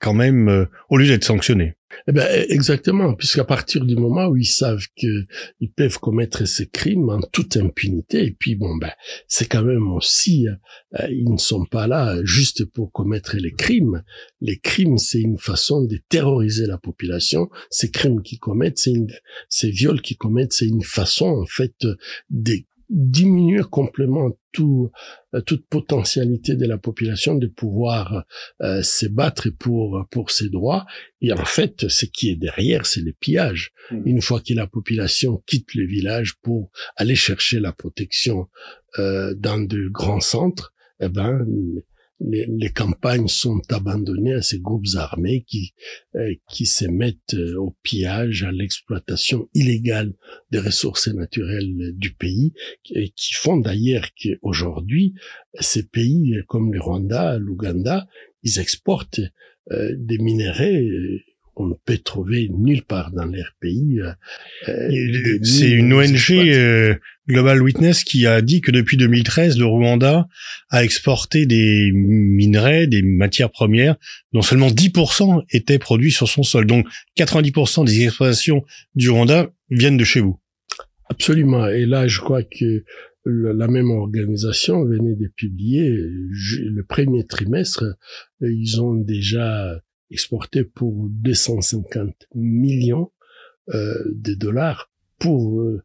Quand 0.00 0.14
même, 0.14 0.48
euh, 0.48 0.64
au 0.88 0.96
lieu 0.96 1.06
d'être 1.06 1.24
sanctionnés. 1.24 1.74
Eh 2.08 2.12
ben, 2.12 2.46
exactement, 2.48 3.14
puisqu'à 3.14 3.44
partir 3.44 3.84
du 3.84 3.96
moment 3.96 4.26
où 4.28 4.36
ils 4.36 4.44
savent 4.44 4.86
que 4.96 5.24
ils 5.60 5.70
peuvent 5.70 5.98
commettre 5.98 6.46
ces 6.46 6.68
crimes 6.68 7.10
en 7.10 7.20
toute 7.20 7.56
impunité, 7.56 8.26
et 8.26 8.30
puis 8.30 8.54
bon 8.54 8.76
ben, 8.76 8.92
c'est 9.26 9.46
quand 9.46 9.64
même 9.64 9.92
aussi, 9.92 10.46
euh, 10.48 11.06
ils 11.10 11.30
ne 11.30 11.36
sont 11.36 11.64
pas 11.64 11.86
là 11.86 12.16
juste 12.24 12.64
pour 12.64 12.92
commettre 12.92 13.36
les 13.36 13.52
crimes. 13.52 14.02
Les 14.40 14.58
crimes, 14.58 14.98
c'est 14.98 15.20
une 15.20 15.38
façon 15.38 15.82
de 15.84 15.98
terroriser 16.08 16.66
la 16.66 16.78
population. 16.78 17.50
Ces 17.70 17.90
crimes 17.90 18.22
qu'ils 18.22 18.38
commettent, 18.38 18.78
c'est 18.78 18.94
ces 19.48 19.70
viols 19.70 20.00
qu'ils 20.00 20.16
commettent, 20.16 20.52
c'est 20.52 20.68
une 20.68 20.84
façon 20.84 21.26
en 21.26 21.46
fait 21.46 21.74
de 22.30 22.62
diminuer 22.90 23.62
complètement 23.70 24.30
tout, 24.52 24.90
euh, 25.34 25.40
toute 25.40 25.66
potentialité 25.68 26.56
de 26.56 26.66
la 26.66 26.76
population 26.76 27.36
de 27.36 27.46
pouvoir 27.46 28.24
euh, 28.62 28.82
se 28.82 29.06
battre 29.06 29.48
pour 29.50 30.06
pour 30.10 30.30
ses 30.30 30.48
droits. 30.48 30.86
Et 31.20 31.32
en 31.32 31.44
fait, 31.44 31.88
ce 31.88 32.04
qui 32.04 32.30
est 32.30 32.36
derrière, 32.36 32.86
c'est 32.86 33.00
le 33.00 33.12
pillage. 33.12 33.72
Mmh. 33.90 34.02
Une 34.06 34.20
fois 34.20 34.40
que 34.40 34.54
la 34.54 34.66
population 34.66 35.42
quitte 35.46 35.74
le 35.74 35.86
village 35.86 36.34
pour 36.42 36.70
aller 36.96 37.14
chercher 37.14 37.60
la 37.60 37.72
protection 37.72 38.48
euh, 38.98 39.34
dans 39.34 39.64
de 39.64 39.88
grands 39.88 40.20
centres, 40.20 40.74
eh 41.00 41.08
ben 41.08 41.46
les, 42.20 42.46
les, 42.46 42.68
campagnes 42.70 43.28
sont 43.28 43.62
abandonnées 43.70 44.34
à 44.34 44.42
ces 44.42 44.60
groupes 44.60 44.86
armés 44.94 45.44
qui 45.46 45.72
euh, 46.16 46.34
qui 46.50 46.66
se 46.66 46.84
mettent 46.84 47.34
euh, 47.34 47.56
au 47.56 47.76
pillage, 47.82 48.42
à 48.42 48.52
l'exploitation 48.52 49.48
illégale 49.54 50.14
des 50.50 50.58
ressources 50.58 51.08
naturelles 51.08 51.92
du 51.94 52.12
pays, 52.14 52.52
et 52.94 53.10
qui 53.10 53.34
font 53.34 53.56
d'ailleurs 53.56 54.08
qu'aujourd'hui 54.20 55.14
ces 55.58 55.84
pays 55.84 56.36
comme 56.46 56.72
le 56.72 56.80
Rwanda, 56.80 57.38
l'Ouganda, 57.38 58.06
ils 58.42 58.58
exportent 58.58 59.20
euh, 59.72 59.94
des 59.96 60.18
minéraux 60.18 61.20
on 61.60 61.66
ne 61.66 61.74
peut 61.84 61.98
trouver 61.98 62.48
nulle 62.48 62.82
part 62.82 63.12
dans 63.12 63.26
leur 63.26 63.52
pays. 63.60 64.00
Euh, 64.00 64.12
euh, 64.68 65.38
c'est 65.42 65.70
une 65.70 65.92
ONG 65.92 66.30
euh, 66.30 66.94
Global 67.28 67.62
Witness 67.62 68.02
qui 68.02 68.26
a 68.26 68.40
dit 68.40 68.62
que 68.62 68.70
depuis 68.70 68.96
2013, 68.96 69.58
le 69.58 69.66
Rwanda 69.66 70.26
a 70.70 70.84
exporté 70.84 71.44
des 71.44 71.90
minerais, 71.92 72.86
des 72.86 73.02
matières 73.02 73.50
premières, 73.50 73.96
dont 74.32 74.42
seulement 74.42 74.68
10% 74.68 75.44
étaient 75.50 75.78
produits 75.78 76.12
sur 76.12 76.28
son 76.28 76.42
sol. 76.42 76.66
Donc 76.66 76.86
90% 77.18 77.84
des 77.84 78.04
exportations 78.04 78.64
du 78.94 79.10
Rwanda 79.10 79.50
viennent 79.68 79.98
de 79.98 80.04
chez 80.04 80.20
vous. 80.20 80.40
Absolument. 81.10 81.68
Et 81.68 81.84
là, 81.84 82.06
je 82.06 82.20
crois 82.20 82.42
que 82.42 82.84
la 83.26 83.68
même 83.68 83.90
organisation 83.90 84.82
venait 84.86 85.14
de 85.14 85.30
publier 85.36 85.90
le 85.90 86.82
premier 86.88 87.26
trimestre, 87.26 87.84
ils 88.40 88.80
ont 88.80 88.94
déjà 88.94 89.78
exporté 90.10 90.64
pour 90.64 91.08
250 91.08 92.26
millions 92.34 93.12
euh, 93.74 93.94
de 94.12 94.34
dollars 94.34 94.90
pour 95.18 95.60
euh, 95.60 95.82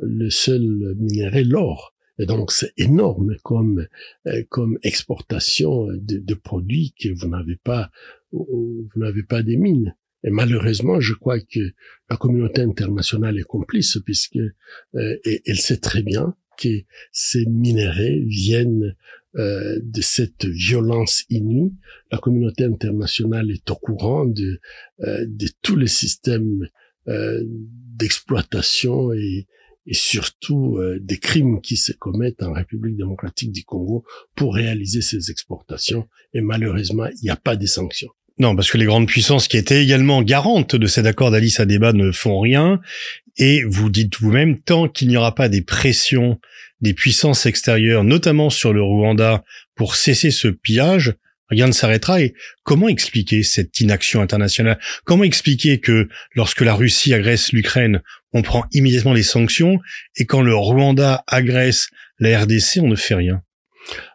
le 0.00 0.30
seul 0.30 0.94
minerai, 0.98 1.44
l'or. 1.44 1.94
Et 2.18 2.26
donc 2.26 2.50
c'est 2.50 2.72
énorme 2.78 3.36
comme 3.42 3.86
euh, 4.26 4.42
comme 4.48 4.78
exportation 4.82 5.86
de, 5.88 6.18
de, 6.18 6.34
produits 6.34 6.94
que 6.98 7.08
vous 7.10 7.28
n'avez 7.28 7.56
pas 7.56 7.90
vous 8.32 8.88
n'avez 8.96 9.22
pas 9.22 9.42
des 9.42 9.56
mines. 9.56 9.94
Et 10.24 10.30
malheureusement, 10.30 10.98
je 11.00 11.14
crois 11.14 11.40
que 11.40 11.72
la 12.10 12.16
communauté 12.16 12.62
internationale 12.62 13.38
est 13.38 13.44
complice 13.44 13.98
puisque 14.04 14.36
euh, 14.36 15.18
et 15.24 15.42
elle 15.46 15.58
sait 15.58 15.76
très 15.76 16.02
bien 16.02 16.34
que 16.58 16.82
ces 17.12 17.46
minéraux 17.46 18.24
viennent 18.26 18.96
euh, 19.38 19.78
de 19.82 20.00
cette 20.00 20.46
violence 20.46 21.24
inouïe. 21.30 21.72
La 22.10 22.18
communauté 22.18 22.64
internationale 22.64 23.50
est 23.50 23.70
au 23.70 23.76
courant 23.76 24.24
de, 24.24 24.60
euh, 25.00 25.24
de 25.28 25.48
tous 25.62 25.76
les 25.76 25.88
systèmes 25.88 26.68
euh, 27.08 27.42
d'exploitation 27.46 29.12
et, 29.12 29.46
et 29.86 29.94
surtout 29.94 30.76
euh, 30.76 30.98
des 31.00 31.18
crimes 31.18 31.60
qui 31.60 31.76
se 31.76 31.92
commettent 31.92 32.42
en 32.42 32.52
République 32.52 32.96
démocratique 32.96 33.52
du 33.52 33.64
Congo 33.64 34.04
pour 34.34 34.54
réaliser 34.54 35.00
ces 35.00 35.30
exportations. 35.30 36.08
Et 36.34 36.40
malheureusement, 36.40 37.06
il 37.06 37.24
n'y 37.24 37.30
a 37.30 37.36
pas 37.36 37.56
de 37.56 37.66
sanctions. 37.66 38.10
Non, 38.38 38.54
parce 38.54 38.70
que 38.70 38.76
les 38.76 38.84
grandes 38.84 39.06
puissances 39.06 39.48
qui 39.48 39.56
étaient 39.56 39.82
également 39.82 40.22
garantes 40.22 40.76
de 40.76 40.86
cet 40.86 41.06
accord 41.06 41.30
d'Alice 41.30 41.58
Abeba 41.58 41.92
ne 41.92 42.10
font 42.10 42.40
rien. 42.40 42.80
Et 43.38 43.62
vous 43.64 43.88
dites 43.88 44.18
vous-même, 44.18 44.60
tant 44.60 44.88
qu'il 44.88 45.08
n'y 45.08 45.16
aura 45.16 45.34
pas 45.34 45.48
des 45.48 45.62
pressions 45.62 46.38
des 46.80 46.94
puissances 46.94 47.46
extérieures, 47.46 48.04
notamment 48.04 48.50
sur 48.50 48.72
le 48.72 48.82
Rwanda, 48.82 49.44
pour 49.74 49.96
cesser 49.96 50.30
ce 50.30 50.48
pillage, 50.48 51.14
rien 51.48 51.66
ne 51.66 51.72
s'arrêtera. 51.72 52.20
Et 52.20 52.34
comment 52.64 52.88
expliquer 52.88 53.42
cette 53.42 53.78
inaction 53.80 54.20
internationale? 54.20 54.78
Comment 55.04 55.24
expliquer 55.24 55.80
que 55.80 56.08
lorsque 56.34 56.60
la 56.60 56.74
Russie 56.74 57.14
agresse 57.14 57.52
l'Ukraine, 57.52 58.02
on 58.32 58.42
prend 58.42 58.64
immédiatement 58.72 59.14
les 59.14 59.22
sanctions, 59.22 59.78
et 60.16 60.26
quand 60.26 60.42
le 60.42 60.54
Rwanda 60.54 61.24
agresse 61.26 61.88
la 62.18 62.42
RDC, 62.42 62.80
on 62.80 62.88
ne 62.88 62.96
fait 62.96 63.14
rien? 63.14 63.42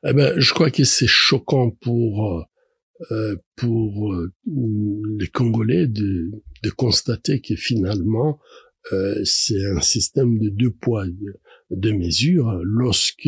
Eh 0.05 0.13
ben, 0.13 0.33
je 0.37 0.53
crois 0.53 0.69
que 0.69 0.83
c'est 0.83 1.07
choquant 1.07 1.71
pour 1.81 2.45
euh, 3.09 3.35
pour 3.55 4.13
euh, 4.13 4.31
les 5.17 5.27
Congolais 5.27 5.87
de, 5.87 6.29
de 6.61 6.69
constater 6.69 7.41
que 7.41 7.55
finalement 7.55 8.39
euh, 8.93 9.19
c'est 9.23 9.65
un 9.65 9.81
système 9.81 10.37
de 10.37 10.49
deux 10.49 10.69
poids, 10.69 11.05
de, 11.71 11.91
mesures. 11.91 12.61
Lorsque 12.63 13.27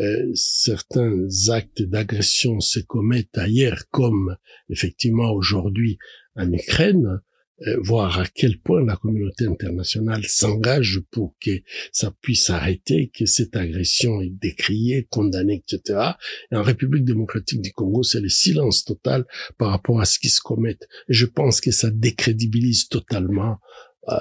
euh, 0.00 0.30
certains 0.34 1.26
actes 1.48 1.82
d'agression 1.82 2.60
se 2.60 2.80
commettent 2.80 3.38
ailleurs, 3.38 3.84
comme 3.90 4.36
effectivement 4.68 5.30
aujourd'hui 5.32 5.98
en 6.36 6.52
Ukraine, 6.52 7.20
euh, 7.66 7.76
voir 7.82 8.18
à 8.18 8.26
quel 8.26 8.58
point 8.58 8.84
la 8.84 8.96
communauté 8.96 9.46
internationale 9.46 10.24
s'engage 10.24 11.00
pour 11.12 11.36
que 11.40 11.62
ça 11.92 12.12
puisse 12.20 12.50
arrêter, 12.50 13.12
que 13.16 13.26
cette 13.26 13.54
agression 13.54 14.20
est 14.20 14.32
décriée, 14.40 15.06
condamnée, 15.08 15.62
etc. 15.64 16.00
Et 16.50 16.56
en 16.56 16.64
République 16.64 17.04
démocratique 17.04 17.62
du 17.62 17.72
Congo, 17.72 18.02
c'est 18.02 18.20
le 18.20 18.28
silence 18.28 18.84
total 18.84 19.24
par 19.56 19.70
rapport 19.70 20.00
à 20.00 20.04
ce 20.04 20.18
qui 20.18 20.30
se 20.30 20.40
commet. 20.40 20.76
Et 21.08 21.14
je 21.14 21.26
pense 21.26 21.60
que 21.60 21.70
ça 21.70 21.90
décrédibilise 21.90 22.88
totalement 22.88 23.58
euh, 24.08 24.16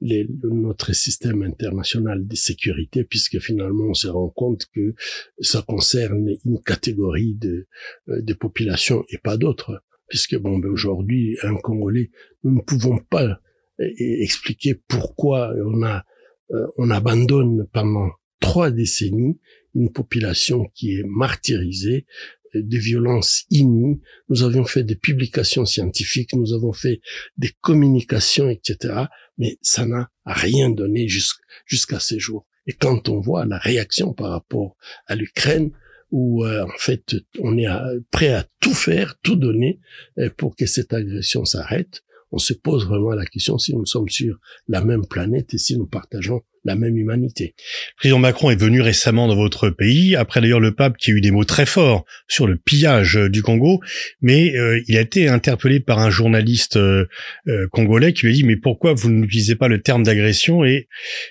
les, 0.00 0.28
notre 0.44 0.92
système 0.94 1.42
international 1.42 2.26
de 2.26 2.34
sécurité, 2.34 3.04
puisque 3.04 3.38
finalement 3.38 3.86
on 3.90 3.94
se 3.94 4.08
rend 4.08 4.28
compte 4.30 4.66
que 4.74 4.94
ça 5.40 5.62
concerne 5.62 6.28
une 6.44 6.60
catégorie 6.62 7.34
de, 7.34 7.66
euh, 8.08 8.22
de 8.22 8.34
population 8.34 9.04
et 9.10 9.18
pas 9.18 9.36
d'autres. 9.36 9.82
Puisque 10.08 10.38
bon, 10.38 10.58
ben 10.58 10.70
aujourd'hui, 10.70 11.36
un 11.42 11.56
Congolais, 11.56 12.10
nous 12.42 12.54
ne 12.54 12.60
pouvons 12.60 12.98
pas 12.98 13.40
euh, 13.80 13.86
expliquer 13.98 14.80
pourquoi 14.88 15.52
on 15.66 15.82
a 15.82 16.04
euh, 16.50 16.66
on 16.78 16.90
abandonne 16.90 17.66
pendant 17.72 18.10
trois 18.40 18.70
décennies 18.70 19.38
une 19.74 19.92
population 19.92 20.64
qui 20.74 20.94
est 20.98 21.04
martyrisée, 21.04 22.06
des 22.54 22.78
violences 22.78 23.44
inouïes. 23.50 24.00
Nous 24.28 24.42
avions 24.42 24.64
fait 24.64 24.84
des 24.84 24.96
publications 24.96 25.64
scientifiques, 25.64 26.34
nous 26.34 26.52
avons 26.52 26.72
fait 26.72 27.00
des 27.36 27.50
communications, 27.60 28.48
etc. 28.48 29.04
Mais 29.38 29.58
ça 29.62 29.86
n'a 29.86 30.10
rien 30.26 30.70
donné 30.70 31.08
jusqu'à 31.08 32.00
ces 32.00 32.18
jours. 32.18 32.46
Et 32.66 32.72
quand 32.72 33.08
on 33.08 33.20
voit 33.20 33.46
la 33.46 33.58
réaction 33.58 34.12
par 34.12 34.30
rapport 34.30 34.76
à 35.06 35.14
l'Ukraine, 35.14 35.70
où 36.10 36.44
euh, 36.44 36.64
en 36.64 36.78
fait 36.78 37.16
on 37.38 37.58
est 37.58 37.66
prêt 38.10 38.32
à 38.32 38.46
tout 38.60 38.74
faire, 38.74 39.18
tout 39.22 39.36
donner 39.36 39.78
euh, 40.18 40.30
pour 40.36 40.56
que 40.56 40.66
cette 40.66 40.92
agression 40.92 41.44
s'arrête, 41.44 42.02
on 42.32 42.38
se 42.38 42.52
pose 42.52 42.86
vraiment 42.86 43.12
la 43.12 43.24
question 43.24 43.58
si 43.58 43.74
nous 43.74 43.86
sommes 43.86 44.08
sur 44.08 44.36
la 44.68 44.82
même 44.84 45.06
planète 45.06 45.54
et 45.54 45.58
si 45.58 45.76
nous 45.76 45.86
partageons 45.86 46.42
la 46.64 46.74
même 46.74 46.96
humanité. 46.96 47.54
Président 47.96 48.18
Macron 48.18 48.50
est 48.50 48.60
venu 48.60 48.80
récemment 48.80 49.26
dans 49.26 49.36
votre 49.36 49.70
pays, 49.70 50.16
après 50.16 50.40
d'ailleurs 50.40 50.60
le 50.60 50.74
pape 50.74 50.96
qui 50.96 51.10
a 51.10 51.14
eu 51.14 51.20
des 51.20 51.30
mots 51.30 51.44
très 51.44 51.66
forts 51.66 52.04
sur 52.26 52.46
le 52.46 52.56
pillage 52.56 53.14
du 53.14 53.42
Congo, 53.42 53.80
mais 54.20 54.54
euh, 54.56 54.82
il 54.86 54.96
a 54.96 55.00
été 55.00 55.28
interpellé 55.28 55.80
par 55.80 55.98
un 55.98 56.10
journaliste 56.10 56.76
euh, 56.76 57.06
euh, 57.48 57.66
congolais 57.68 58.12
qui 58.12 58.26
lui 58.26 58.32
a 58.32 58.34
dit 58.34 58.44
mais 58.44 58.56
pourquoi 58.56 58.92
vous 58.92 59.10
n'utilisez 59.10 59.54
pas 59.54 59.68
le 59.68 59.80
terme 59.80 60.02
d'agression? 60.02 60.64
Et 60.64 60.88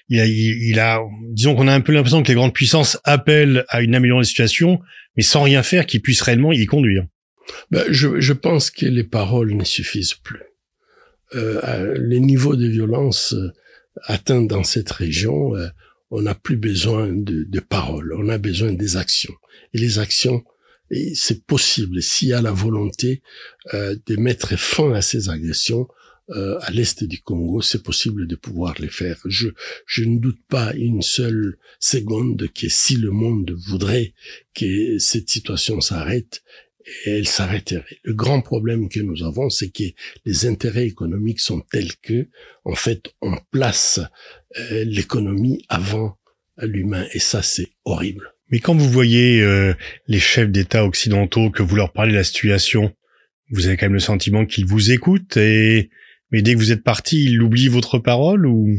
il 0.10 0.20
a, 0.20 0.26
il, 0.26 0.80
a 0.80 1.02
disons 1.30 1.56
qu'on 1.56 1.68
a 1.68 1.74
un 1.74 1.82
peu 1.82 1.92
l'impression 1.92 2.24
que 2.24 2.30
les 2.30 2.36
grandes 2.36 2.54
puissances 2.54 2.98
appellent 3.04 3.66
à 3.70 3.82
une 3.82 3.96
amélioration 3.96 4.22
de 4.22 4.28
situation, 4.28 4.80
mais 5.16 5.24
sans 5.24 5.44
rien 5.44 5.62
faire 5.62 5.86
qui 5.86 6.00
puisse 6.00 6.22
réellement 6.22 6.52
y 6.52 6.66
conduire. 6.66 7.06
Ben, 7.72 7.86
je, 7.90 8.20
je 8.20 8.34
pense 8.34 8.72
que 8.72 8.86
les 8.86 9.04
paroles 9.04 9.56
ne 9.56 9.64
suffisent 9.64 10.16
plus. 10.16 10.47
Euh, 11.36 11.98
les 12.00 12.20
niveaux 12.20 12.56
de 12.56 12.68
violence 12.68 13.34
euh, 13.34 13.52
atteints 14.04 14.42
dans 14.42 14.64
cette 14.64 14.92
région, 14.92 15.56
euh, 15.56 15.68
on 16.10 16.22
n'a 16.22 16.36
plus 16.36 16.56
besoin 16.56 17.12
de, 17.12 17.44
de, 17.44 17.60
paroles, 17.60 18.14
on 18.18 18.30
a 18.30 18.38
besoin 18.38 18.72
des 18.72 18.96
actions. 18.96 19.34
Et 19.74 19.80
les 19.80 20.00
actions, 20.00 20.44
c'est 21.16 21.46
possible 21.46 22.02
s'il 22.02 22.30
y 22.30 22.34
a 22.34 22.42
la 22.42 22.54
volonté 22.54 23.22
de 23.74 24.16
mettre 24.16 24.58
fin 24.58 24.94
à 24.94 25.02
ces 25.02 25.28
agressions. 25.28 25.90
à 26.30 26.72
l'est 26.72 27.04
du 27.04 27.20
Congo, 27.20 27.62
c'est 27.62 27.84
possible 27.84 28.26
de 28.26 28.38
pouvoir 28.38 28.76
les 28.80 28.88
faire. 28.88 29.20
Je, 29.26 29.50
je 29.86 30.06
ne 30.06 30.18
doute 30.18 30.40
pas 30.48 30.74
une 30.76 31.02
seule 31.02 31.58
seconde 31.82 32.48
que 32.54 32.70
si 32.70 32.96
le 32.96 33.12
monde 33.12 33.52
voudrait 33.68 34.14
que 34.56 34.98
cette 34.98 35.30
situation 35.30 35.82
s'arrête, 35.82 36.42
et 37.06 37.18
elle 37.18 37.28
s'arrêterait. 37.28 38.00
Le 38.04 38.14
grand 38.14 38.42
problème 38.42 38.90
que 38.90 39.00
nous 39.00 39.24
avons, 39.24 39.50
c'est 39.50 39.70
que 39.70 39.84
les 40.26 40.46
intérêts 40.46 40.86
économiques 40.86 41.40
sont 41.40 41.62
tels 41.72 41.96
que, 41.98 42.28
en 42.64 42.76
fait, 42.76 43.14
on 43.22 43.38
place 43.52 44.00
euh, 44.58 44.84
l'économie 44.86 45.64
avant 45.70 46.18
l'humain, 46.58 47.06
et 47.14 47.20
ça, 47.20 47.44
c'est 47.44 47.70
horrible. 47.86 48.34
Mais 48.50 48.60
quand 48.60 48.76
vous 48.76 48.90
voyez 48.90 49.42
euh, 49.42 49.74
les 50.08 50.20
chefs 50.20 50.50
d'État 50.50 50.86
occidentaux, 50.86 51.52
que 51.52 51.62
vous 51.62 51.76
leur 51.76 51.92
parlez 51.92 52.14
de 52.14 52.18
la 52.18 52.24
situation, 52.24 52.94
vous 53.50 53.68
avez 53.68 53.78
quand 53.78 53.86
même 53.86 53.94
le 53.94 54.00
sentiment 54.00 54.46
qu'ils 54.46 54.66
vous 54.66 54.92
écoutent, 54.92 55.38
et 55.38 55.90
mais 56.32 56.42
dès 56.42 56.54
que 56.54 56.60
vous 56.60 56.72
êtes 56.72 56.84
parti, 56.84 57.26
ils 57.26 57.42
oublient 57.42 57.70
votre 57.70 58.00
parole 58.00 58.46
ou? 58.46 58.78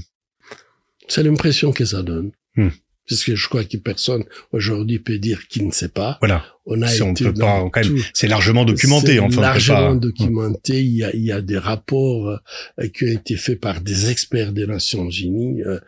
C'est 1.07 1.23
l'impression 1.23 1.73
que 1.73 1.85
ça 1.85 2.03
donne. 2.03 2.33
Hmm 2.57 2.69
puisque 3.09 3.35
je 3.35 3.49
crois 3.49 3.65
que 3.65 3.77
personne 3.79 4.23
aujourd'hui 4.53 5.01
peut 5.01 5.19
dire 5.19 5.49
qu'il 5.49 5.67
ne 5.67 5.73
sait 5.73 5.89
pas. 5.89 6.19
Voilà. 6.21 6.45
On 6.71 6.83
a 6.83 6.87
on 7.03 7.13
été 7.13 7.25
peut 7.25 7.33
pas, 7.33 7.39
dans 7.41 7.71
quand 7.71 7.81
même, 7.83 7.97
tout- 7.97 8.05
c'est 8.13 8.29
largement 8.29 8.67
documenté. 8.67 9.19
Enfin, 9.19 9.29
on 9.33 9.35
peut 9.37 9.41
largement 9.41 9.95
pas- 9.95 10.01
documenté. 10.09 10.85
Il 10.85 10.97
y 10.97 11.03
a, 11.03 11.17
il 11.17 11.25
y 11.25 11.33
a 11.33 11.41
des 11.41 11.57
rapports 11.57 12.29
euh, 12.29 12.87
qui 12.95 13.05
ont 13.05 13.09
été 13.09 13.37
faits 13.37 13.59
par 13.59 13.81
des 13.81 14.11
experts 14.11 14.53
des 14.53 14.67
Nations 14.67 15.09
Unies, 15.09 15.63
euh, 15.63 15.81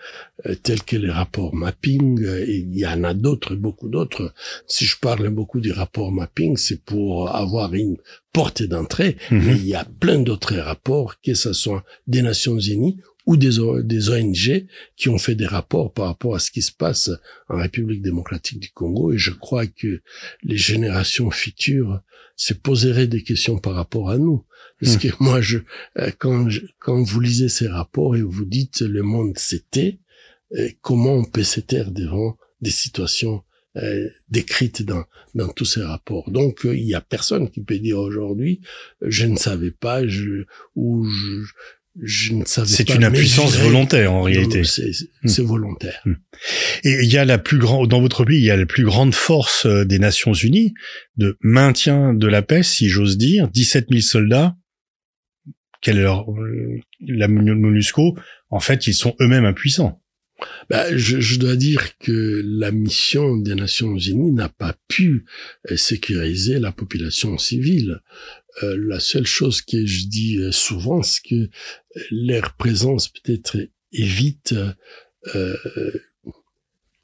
euh, 0.47 0.55
tels 0.63 0.83
que 0.83 0.97
les 0.97 1.11
rapports 1.11 1.55
mapping. 1.55 2.25
et 2.27 2.57
il 2.57 2.79
y 2.79 2.87
en 2.87 3.05
a 3.05 3.13
d'autres, 3.13 3.55
beaucoup 3.57 3.91
d'autres. 3.91 4.33
Si 4.67 4.87
je 4.87 4.97
parle 4.99 5.29
beaucoup 5.29 5.61
du 5.61 5.71
rapport 5.71 6.11
mapping, 6.13 6.57
c'est 6.57 6.83
pour 6.83 7.29
avoir 7.35 7.75
une 7.75 7.99
portée 8.33 8.67
d'entrée. 8.67 9.19
Mhm. 9.31 9.43
Mais 9.45 9.57
il 9.57 9.67
y 9.67 9.75
a 9.75 9.85
plein 9.85 10.19
d'autres 10.21 10.57
rapports, 10.57 11.17
que 11.23 11.35
ce 11.35 11.53
soit 11.53 11.85
des 12.07 12.23
Nations 12.23 12.59
Unies 12.59 12.97
ou 13.31 13.37
des, 13.37 13.57
des 13.85 14.09
ONG 14.11 14.67
qui 14.97 15.09
ont 15.09 15.19
fait 15.19 15.37
des 15.37 15.47
rapports 15.47 15.93
par 15.93 16.07
rapport 16.07 16.35
à 16.35 16.41
ce 16.41 16.51
qui 16.51 16.63
se 16.63 16.73
passe 16.73 17.11
en 17.49 17.57
République 17.59 18.03
démocratique 18.03 18.59
du 18.59 18.71
Congo. 18.73 19.13
Et 19.13 19.19
je 19.19 19.31
crois 19.31 19.67
que 19.69 20.03
les 20.43 20.57
générations 20.57 21.31
futures 21.31 22.01
se 22.35 22.55
poseraient 22.55 23.07
des 23.07 23.23
questions 23.23 23.59
par 23.59 23.75
rapport 23.75 24.11
à 24.11 24.19
nous. 24.19 24.45
Parce 24.81 24.97
que 25.03 25.09
moi, 25.21 25.41
je, 25.41 25.59
euh, 25.99 26.11
quand, 26.19 26.49
je- 26.49 26.67
quand 26.81 27.01
vous 27.03 27.21
lisez 27.21 27.49
ces 27.49 27.69
rapports 27.69 28.17
et 28.17 28.23
vous 28.23 28.45
dites 28.47 28.81
le 28.81 29.03
monde 29.03 29.39
s'était, 29.39 30.01
euh, 30.57 30.69
comment 30.81 31.15
on 31.23 31.25
peut 31.25 31.45
se 31.45 31.61
taire 31.61 31.93
devant 31.93 32.37
des 32.61 32.71
situations 32.85 33.45
euh, 33.77 34.09
décrites 34.29 34.83
dans, 34.83 35.05
dans 35.37 35.49
tous 35.49 35.65
ces 35.75 35.83
rapports? 35.83 36.31
Donc, 36.33 36.67
euh, 36.67 36.75
il 36.77 36.87
y 36.87 36.95
a 36.95 37.01
personne 37.01 37.49
qui 37.53 37.61
peut 37.63 37.79
dire 37.79 37.99
aujourd'hui, 38.01 38.61
euh, 39.03 39.07
je 39.09 39.27
ne 39.27 39.37
savais 39.37 39.71
pas, 39.71 40.05
je, 40.09 40.47
ou 40.75 41.07
je, 41.09 41.45
je 42.03 42.35
ne 42.35 42.45
savais 42.45 42.69
C'est 42.69 42.91
une 42.91 43.05
impuissance 43.05 43.57
volontaire 43.59 44.13
en 44.13 44.23
réalité. 44.23 44.65
C'est 44.65 44.91
Hmm. 45.23 45.29
c'est 45.29 45.43
volontaire. 45.43 46.03
Et 46.85 47.01
il 47.03 47.13
y 47.13 47.19
a 47.19 47.27
la 47.27 47.37
plus 47.37 47.59
grande 47.59 47.89
dans 47.89 48.01
votre 48.01 48.25
pays, 48.25 48.39
il 48.39 48.45
y 48.45 48.51
a 48.51 48.57
la 48.57 48.67
plus 48.67 48.85
grande 48.85 49.15
force 49.15 49.67
euh, 49.67 49.85
des 49.85 49.99
Nations 49.99 50.33
Unies 50.33 50.73
de 51.17 51.37
maintien 51.43 52.15
de 52.15 52.27
la 52.27 52.41
paix, 52.41 52.63
si 52.63 52.89
j'ose 52.89 53.19
dire, 53.19 53.49
17 53.49 53.89
000 53.91 54.01
soldats. 54.01 54.57
Quelle 55.83 55.99
est 55.99 56.03
leur 56.03 56.31
euh, 56.31 56.81
la 57.07 57.29
MONUSCO 57.29 58.17
En 58.49 58.61
fait, 58.61 58.87
ils 58.87 58.95
sont 58.95 59.15
eux-mêmes 59.21 59.45
impuissants. 59.45 60.01
Ben, 60.69 60.97
je, 60.97 61.21
je 61.21 61.39
dois 61.39 61.57
dire 61.57 61.99
que 61.99 62.43
la 62.45 62.71
mission 62.71 63.37
des 63.37 63.55
Nations 63.55 63.97
Unies 63.97 64.33
n'a 64.33 64.49
pas 64.49 64.75
pu 64.89 65.25
euh, 65.71 65.77
sécuriser 65.77 66.59
la 66.59 66.73
population 66.73 67.39
civile. 67.39 68.01
Euh, 68.63 68.77
la 68.87 69.01
seule 69.01 69.27
chose 69.27 69.63
que 69.63 69.85
je 69.87 70.07
dis 70.07 70.39
euh, 70.39 70.53
souvent, 70.53 71.03
c'est 71.03 71.23
que 71.23 71.35
euh, 71.35 71.49
leur 72.11 72.55
présence 72.55 73.09
peut-être 73.09 73.57
évite 73.93 74.55
euh, 75.35 75.57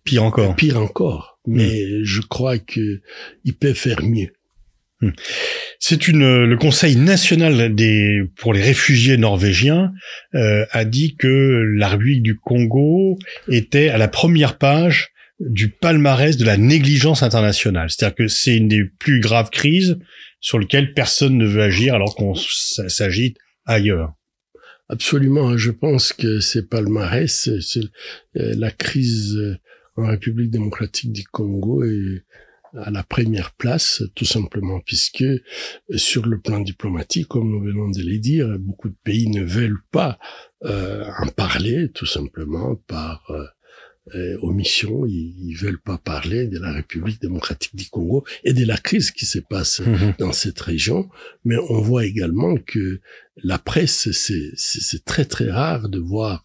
Pire 0.05 0.23
encore. 0.23 0.55
pire 0.55 0.81
encore. 0.81 1.41
Mais 1.47 2.05
je 2.05 2.21
crois 2.21 2.59
que 2.59 3.01
ils 3.45 3.55
peuvent 3.57 3.75
faire 3.75 4.03
mieux. 4.03 4.31
C'est 5.79 6.09
une 6.09 6.45
le 6.45 6.57
Conseil 6.57 6.97
national 6.97 7.75
des 7.75 8.23
pour 8.37 8.55
les 8.55 8.63
réfugiés 8.63 9.17
norvégiens 9.19 9.93
euh, 10.35 10.65
a 10.71 10.85
dit 10.85 11.17
que 11.17 11.63
la 11.77 11.97
du 11.97 12.37
Congo 12.39 13.19
était 13.49 13.89
à 13.91 13.99
la 13.99 14.09
première 14.09 14.57
page 14.59 15.11
du 15.39 15.69
palmarès 15.69 16.37
de 16.39 16.45
la 16.47 16.57
négligence 16.57 17.23
internationale. 17.23 17.91
C'est-à-dire 17.91 18.15
que 18.15 18.29
c'est 18.29 18.57
une 18.57 18.69
des 18.69 18.85
plus 18.99 19.21
graves 19.21 19.51
crises 19.51 19.99
sur 20.41 20.59
lesquelles 20.59 20.95
personne 20.95 21.37
ne 21.37 21.47
veut 21.47 21.63
agir 21.63 21.95
alors 21.95 22.15
qu'on 22.15 22.35
s- 22.35 22.81
s'agit 22.89 23.35
ailleurs. 23.67 24.15
Absolument, 24.89 25.57
je 25.59 25.73
pense 25.73 26.13
que 26.13 26.41
c'est 26.41 26.69
palmarès, 26.69 27.51
c'est, 27.61 27.81
euh, 28.37 28.55
la 28.57 28.71
crise 28.71 29.37
euh, 29.37 29.57
en 29.97 30.07
République 30.07 30.51
démocratique 30.51 31.13
du 31.13 31.25
Congo 31.25 31.85
est 31.85 32.23
à 32.77 32.91
la 32.91 33.03
première 33.03 33.53
place, 33.53 34.03
tout 34.15 34.25
simplement, 34.25 34.81
puisque 34.81 35.23
euh, 35.23 35.41
sur 35.97 36.27
le 36.27 36.41
plan 36.41 36.61
diplomatique, 36.61 37.29
comme 37.29 37.51
nous 37.51 37.63
venons 37.63 37.91
de 37.91 38.03
le 38.03 38.19
dire, 38.19 38.59
beaucoup 38.59 38.89
de 38.89 38.97
pays 39.05 39.29
ne 39.29 39.43
veulent 39.43 39.83
pas 39.91 40.19
euh, 40.65 41.05
en 41.19 41.29
parler, 41.29 41.91
tout 41.93 42.07
simplement, 42.07 42.77
par 42.87 43.25
euh, 43.31 43.45
euh, 44.15 44.39
omission, 44.43 45.05
ils, 45.05 45.35
ils 45.49 45.55
veulent 45.55 45.81
pas 45.81 45.99
parler 45.99 46.47
de 46.47 46.59
la 46.61 46.73
République 46.73 47.21
démocratique 47.21 47.75
du 47.75 47.89
Congo 47.89 48.25
et 48.45 48.53
de 48.53 48.65
la 48.65 48.77
crise 48.77 49.11
qui 49.11 49.27
se 49.27 49.41
passe 49.41 49.83
dans 50.19 50.33
cette 50.33 50.61
région, 50.61 51.09
mais 51.45 51.57
on 51.69 51.81
voit 51.81 52.05
également 52.05 52.57
que 52.57 53.01
la 53.43 53.59
presse, 53.59 54.11
c'est 54.13 54.53
c'est- 54.57 54.81
c'est 54.81 55.05
très 55.05 55.25
très 55.27 55.51
rare 55.51 55.89
de 55.89 55.99
voir 55.99 56.45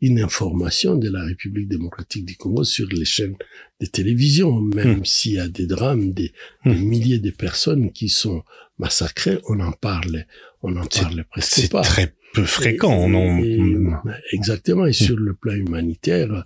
une 0.00 0.20
information 0.20 0.96
de 0.96 1.08
la 1.10 1.24
République 1.24 1.68
démocratique 1.68 2.24
du 2.24 2.36
Congo 2.36 2.62
sur 2.64 2.88
les 2.88 3.04
chaînes 3.04 3.36
de 3.80 3.86
télévision, 3.86 4.60
même 4.60 5.04
s'il 5.04 5.32
y 5.32 5.38
a 5.40 5.48
des 5.48 5.66
drames, 5.66 6.12
des, 6.12 6.32
des 6.64 6.74
Hmm. 6.76 6.84
milliers 6.88 7.18
de 7.18 7.30
personnes 7.30 7.90
qui 7.92 8.08
sont 8.08 8.42
massacrées, 8.78 9.38
on 9.48 9.58
en 9.60 9.72
parle, 9.72 10.26
on 10.62 10.76
en 10.76 10.84
C'est- 10.90 11.02
parle 11.02 11.24
presque 11.30 11.54
C'est 11.54 11.70
pas. 11.72 11.82
très 11.82 12.14
peu 12.34 12.44
fréquent. 12.44 12.92
Et- 12.92 13.04
on 13.04 13.14
en- 13.14 13.42
et- 13.42 14.12
exactement. 14.32 14.86
Et 14.86 14.92
sur 14.92 15.16
le 15.16 15.34
plan 15.34 15.54
humanitaire, 15.54 16.44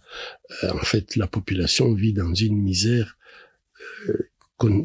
euh, 0.65 0.71
en 0.73 0.79
fait, 0.85 1.17
la 1.17 1.27
population 1.27 1.93
vit 1.93 2.13
dans 2.15 2.33
une 2.35 2.57
misère 2.57 3.19
euh, 4.09 4.13
qu'on. 4.57 4.83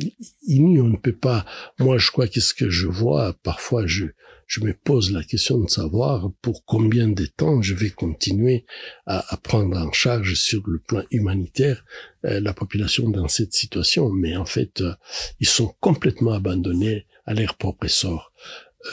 On 0.50 0.88
ne 0.90 0.98
peut 0.98 1.14
pas. 1.16 1.46
Moi, 1.80 1.98
je 1.98 2.10
crois 2.12 2.28
que 2.28 2.40
ce 2.42 2.54
que 2.54 2.70
je 2.70 2.88
vois, 2.88 3.34
parfois, 3.44 3.86
je 3.86 4.06
je 4.48 4.62
me 4.62 4.74
pose 4.74 5.12
la 5.12 5.24
question 5.24 5.60
de 5.60 5.70
savoir 5.70 6.32
pour 6.42 6.64
combien 6.64 7.10
de 7.10 7.26
temps 7.26 7.62
je 7.62 7.76
vais 7.76 7.90
continuer 7.90 8.66
à, 9.06 9.38
prendre 9.44 9.78
en 9.78 9.92
charge 9.92 10.36
sur 10.36 10.64
le 10.68 10.80
plan 10.80 11.04
humanitaire 11.12 11.84
euh, 12.26 12.40
la 12.40 12.54
population 12.54 13.10
dans 13.10 13.28
cette 13.28 13.54
situation. 13.54 14.10
Mais 14.10 14.38
en 14.38 14.46
fait, 14.46 14.80
euh, 14.82 14.94
ils 15.42 15.48
sont 15.48 15.76
complètement 15.82 16.32
abandonnés 16.32 17.06
à 17.26 17.34
leur 17.34 17.56
propre 17.56 17.88
sort. 17.88 18.32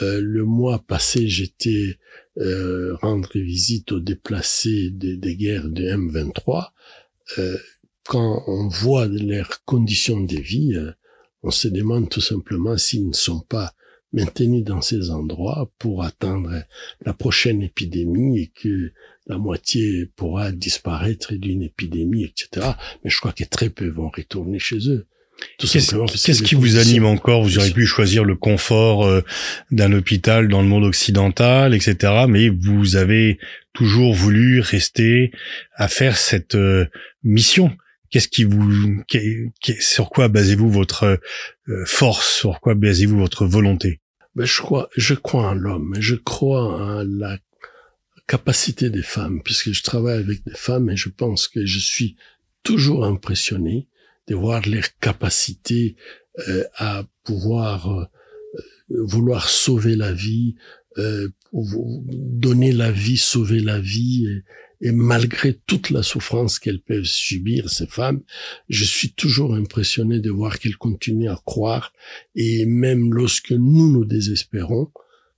Euh, 0.01 0.19
le 0.21 0.43
mois 0.43 0.79
passé, 0.79 1.27
j'étais 1.27 1.97
rendre 3.01 3.29
visite 3.33 3.93
aux 3.93 4.01
déplacés 4.01 4.89
des, 4.91 5.15
des 5.15 5.37
guerres 5.37 5.69
de 5.69 5.83
M23. 5.83 6.71
Euh, 7.37 7.57
quand 8.03 8.43
on 8.47 8.67
voit 8.67 9.07
leurs 9.07 9.63
conditions 9.63 10.19
de 10.19 10.35
vie, 10.35 10.77
on 11.43 11.49
se 11.49 11.69
demande 11.69 12.09
tout 12.09 12.19
simplement 12.19 12.77
s'ils 12.77 13.07
ne 13.07 13.13
sont 13.13 13.39
pas 13.39 13.73
maintenus 14.15 14.63
dans 14.63 14.81
ces 14.81 15.11
endroits 15.11 15.71
pour 15.77 16.03
attendre 16.03 16.63
la 17.05 17.13
prochaine 17.13 17.61
épidémie 17.61 18.39
et 18.39 18.47
que 18.47 18.91
la 19.27 19.37
moitié 19.37 20.09
pourra 20.15 20.51
disparaître 20.51 21.33
d'une 21.33 21.61
épidémie, 21.61 22.23
etc. 22.23 22.67
Mais 23.03 23.09
je 23.09 23.19
crois 23.19 23.33
que 23.33 23.43
très 23.43 23.69
peu 23.69 23.87
vont 23.87 24.09
retourner 24.15 24.59
chez 24.59 24.89
eux. 24.89 25.05
Tout 25.57 25.67
Qu'est-ce 25.67 26.43
qui 26.43 26.55
vous 26.55 26.77
anime 26.77 27.05
encore? 27.05 27.43
Vous 27.43 27.57
auriez 27.57 27.73
pu 27.73 27.85
choisir 27.85 28.23
le 28.23 28.35
confort 28.35 29.05
euh, 29.05 29.21
d'un 29.69 29.91
hôpital 29.91 30.47
dans 30.47 30.61
le 30.61 30.67
monde 30.67 30.85
occidental, 30.85 31.73
etc. 31.73 32.25
Mais 32.29 32.47
vous 32.47 32.95
avez 32.95 33.37
toujours 33.73 34.13
voulu 34.13 34.61
rester 34.61 35.31
à 35.75 35.89
faire 35.89 36.15
cette 36.15 36.55
euh, 36.55 36.85
mission. 37.23 37.75
Qu'est-ce 38.11 38.29
qui 38.29 38.45
vous, 38.45 39.03
sur 39.79 40.09
quoi 40.09 40.29
basez-vous 40.29 40.69
votre 40.69 41.19
euh, 41.67 41.85
force? 41.85 42.33
Sur 42.33 42.61
quoi 42.61 42.73
basez-vous 42.73 43.17
votre 43.17 43.45
volonté? 43.45 43.99
Ben, 44.35 44.45
je 44.45 44.61
crois, 44.61 44.89
je 44.95 45.13
crois 45.13 45.49
en 45.49 45.53
l'homme. 45.53 45.95
Je 45.99 46.15
crois 46.15 46.63
en 46.63 47.03
la 47.03 47.37
capacité 48.27 48.89
des 48.89 49.03
femmes, 49.03 49.41
puisque 49.43 49.71
je 49.71 49.83
travaille 49.83 50.19
avec 50.19 50.43
des 50.43 50.55
femmes 50.55 50.89
et 50.89 50.97
je 50.97 51.09
pense 51.09 51.47
que 51.47 51.65
je 51.65 51.79
suis 51.79 52.17
toujours 52.63 53.05
impressionné 53.05 53.87
de 54.27 54.35
voir 54.35 54.67
leur 54.67 54.83
capacité 54.99 55.95
euh, 56.47 56.63
à 56.75 57.03
pouvoir 57.23 57.89
euh, 57.89 58.05
vouloir 58.89 59.49
sauver 59.49 59.95
la 59.95 60.11
vie, 60.11 60.55
euh, 60.97 61.29
donner 61.53 62.71
la 62.71 62.91
vie, 62.91 63.17
sauver 63.17 63.59
la 63.59 63.79
vie, 63.79 64.27
et, 64.81 64.91
malgré 64.91 65.53
toute 65.67 65.89
la 65.89 66.03
souffrance 66.03 66.59
qu'elles 66.59 66.81
peuvent 66.81 67.03
subir, 67.03 67.69
ces 67.69 67.87
femmes, 67.87 68.21
je 68.69 68.83
suis 68.83 69.11
toujours 69.13 69.55
impressionné 69.55 70.19
de 70.19 70.31
voir 70.31 70.59
qu'elles 70.59 70.77
continuent 70.77 71.31
à 71.31 71.41
croire, 71.45 71.93
et 72.35 72.65
même 72.65 73.13
lorsque 73.13 73.51
nous 73.51 73.91
nous 73.91 74.05
désespérons, 74.05 74.91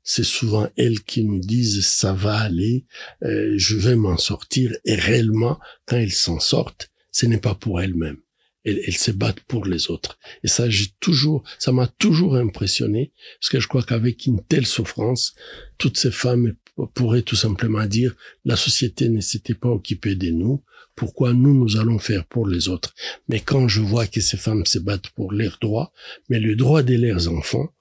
c'est 0.03 0.23
souvent 0.23 0.69
elles 0.77 1.01
qui 1.01 1.25
nous 1.25 1.39
disent 1.39 1.85
ça 1.85 2.13
va 2.13 2.39
aller, 2.39 2.85
euh, 3.23 3.53
je 3.57 3.75
vais 3.75 3.95
m'en 3.95 4.17
sortir, 4.17 4.73
et 4.85 4.95
réellement, 4.95 5.59
quand 5.85 5.97
elles 5.97 6.13
s'en 6.13 6.39
sortent, 6.39 6.89
ce 7.11 7.25
n'est 7.25 7.39
pas 7.39 7.55
pour 7.55 7.81
elles-mêmes. 7.81 8.21
elles, 8.63 8.81
elles 8.85 8.97
se 8.97 9.11
battent 9.11 9.41
pour 9.41 9.65
les 9.65 9.89
autres. 9.89 10.17
Et 10.43 10.47
ça, 10.47 10.69
j'ai 10.69 10.87
toujours, 10.99 11.43
ça 11.59 11.71
m'a 11.71 11.87
toujours 11.87 12.35
impressionné, 12.35 13.11
parce 13.39 13.49
que 13.49 13.59
je 13.59 13.67
crois 13.67 13.83
qu'avec 13.83 14.25
une 14.25 14.43
telle 14.43 14.65
souffrance, 14.65 15.33
toutes 15.77 15.97
ces 15.97 16.11
femmes 16.11 16.55
pourraient 16.85 17.23
tout 17.23 17.35
simplement 17.35 17.85
dire, 17.85 18.15
la 18.45 18.55
société 18.55 19.09
ne 19.09 19.21
s'était 19.21 19.53
pas 19.53 19.69
occupée 19.69 20.15
de 20.15 20.29
nous, 20.29 20.61
pourquoi 20.95 21.33
nous, 21.33 21.53
nous 21.53 21.77
allons 21.77 21.99
faire 21.99 22.25
pour 22.25 22.47
les 22.47 22.69
autres? 22.69 22.95
Mais 23.29 23.39
quand 23.39 23.67
je 23.67 23.81
vois 23.81 24.07
que 24.07 24.19
ces 24.19 24.37
femmes 24.37 24.65
se 24.65 24.79
battent 24.79 25.09
pour 25.09 25.31
leurs 25.31 25.57
droits, 25.61 25.91
mais 26.29 26.39
le 26.39 26.55
droit 26.55 26.81
de 26.81 26.95
leurs 26.95 27.29
enfants, 27.29 27.71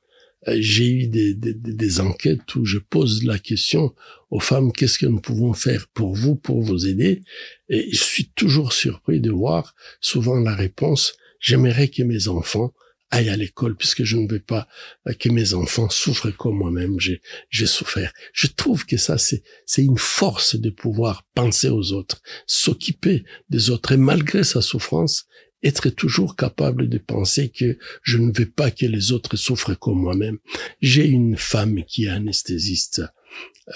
euh, 0.49 0.57
j'ai 0.61 0.89
eu 0.89 1.07
des, 1.09 1.35
des, 1.35 1.55
des, 1.55 2.01
enquêtes 2.01 2.55
où 2.55 2.65
je 2.65 2.79
pose 2.79 3.25
la 3.25 3.39
question 3.39 3.95
aux 4.31 4.41
femmes, 4.41 4.71
qu'est-ce 4.71 4.99
que 4.99 5.07
nous 5.07 5.21
pouvons 5.21 5.55
faire 5.55 5.89
pour 5.89 6.15
vous, 6.15 6.37
pour 6.37 6.61
vous 6.63 6.87
aider? 6.87 7.23
Et 7.69 7.91
je 7.91 8.03
suis 8.03 8.29
toujours 8.35 8.73
surpris 8.73 9.21
de 9.21 9.31
voir 9.31 9.75
souvent 10.01 10.39
la 10.39 10.55
réponse, 10.55 11.17
j'aimerais 11.41 11.89
que 11.89 12.03
mes 12.03 12.29
enfants 12.29 12.75
aillent 13.11 13.31
à 13.31 13.37
l'école 13.37 13.77
puisque 13.77 14.05
je 14.05 14.17
ne 14.17 14.31
veux 14.31 14.41
pas 14.41 14.69
euh, 15.09 15.13
que 15.13 15.29
mes 15.29 15.55
enfants 15.55 15.89
souffrent 15.89 16.31
comme 16.37 16.59
moi-même 16.59 16.99
j'ai 16.99 17.67
souffert. 17.67 18.13
Je 18.33 18.47
trouve 18.47 18.87
que 18.87 18.97
ça 18.97 19.19
c'est 19.19 19.43
c'est 19.65 19.85
une 19.85 19.99
force 19.99 20.57
de 20.57 20.71
pouvoir 20.71 21.27
penser 21.35 21.69
aux 21.69 21.93
autres, 21.93 22.23
s'occuper 22.47 23.25
des 23.49 23.71
autres 23.71 23.93
et 23.93 23.97
malgré 23.97 24.45
sa 24.45 24.63
souffrance, 24.63 25.27
être 25.63 25.89
toujours 25.89 26.37
capable 26.37 26.89
de 26.89 26.99
penser 26.99 27.49
que 27.49 27.79
je 28.03 28.19
ne 28.19 28.33
veux 28.37 28.49
pas 28.49 28.71
que 28.71 28.87
les 28.87 29.13
autres 29.13 29.37
souffrent 29.37 29.79
comme 29.79 30.01
moi-même. 30.01 30.39
J'ai 30.81 31.07
une 31.07 31.37
femme 31.37 31.85
qui 31.85 32.05
est 32.05 32.11
anesthésiste. 32.11 33.03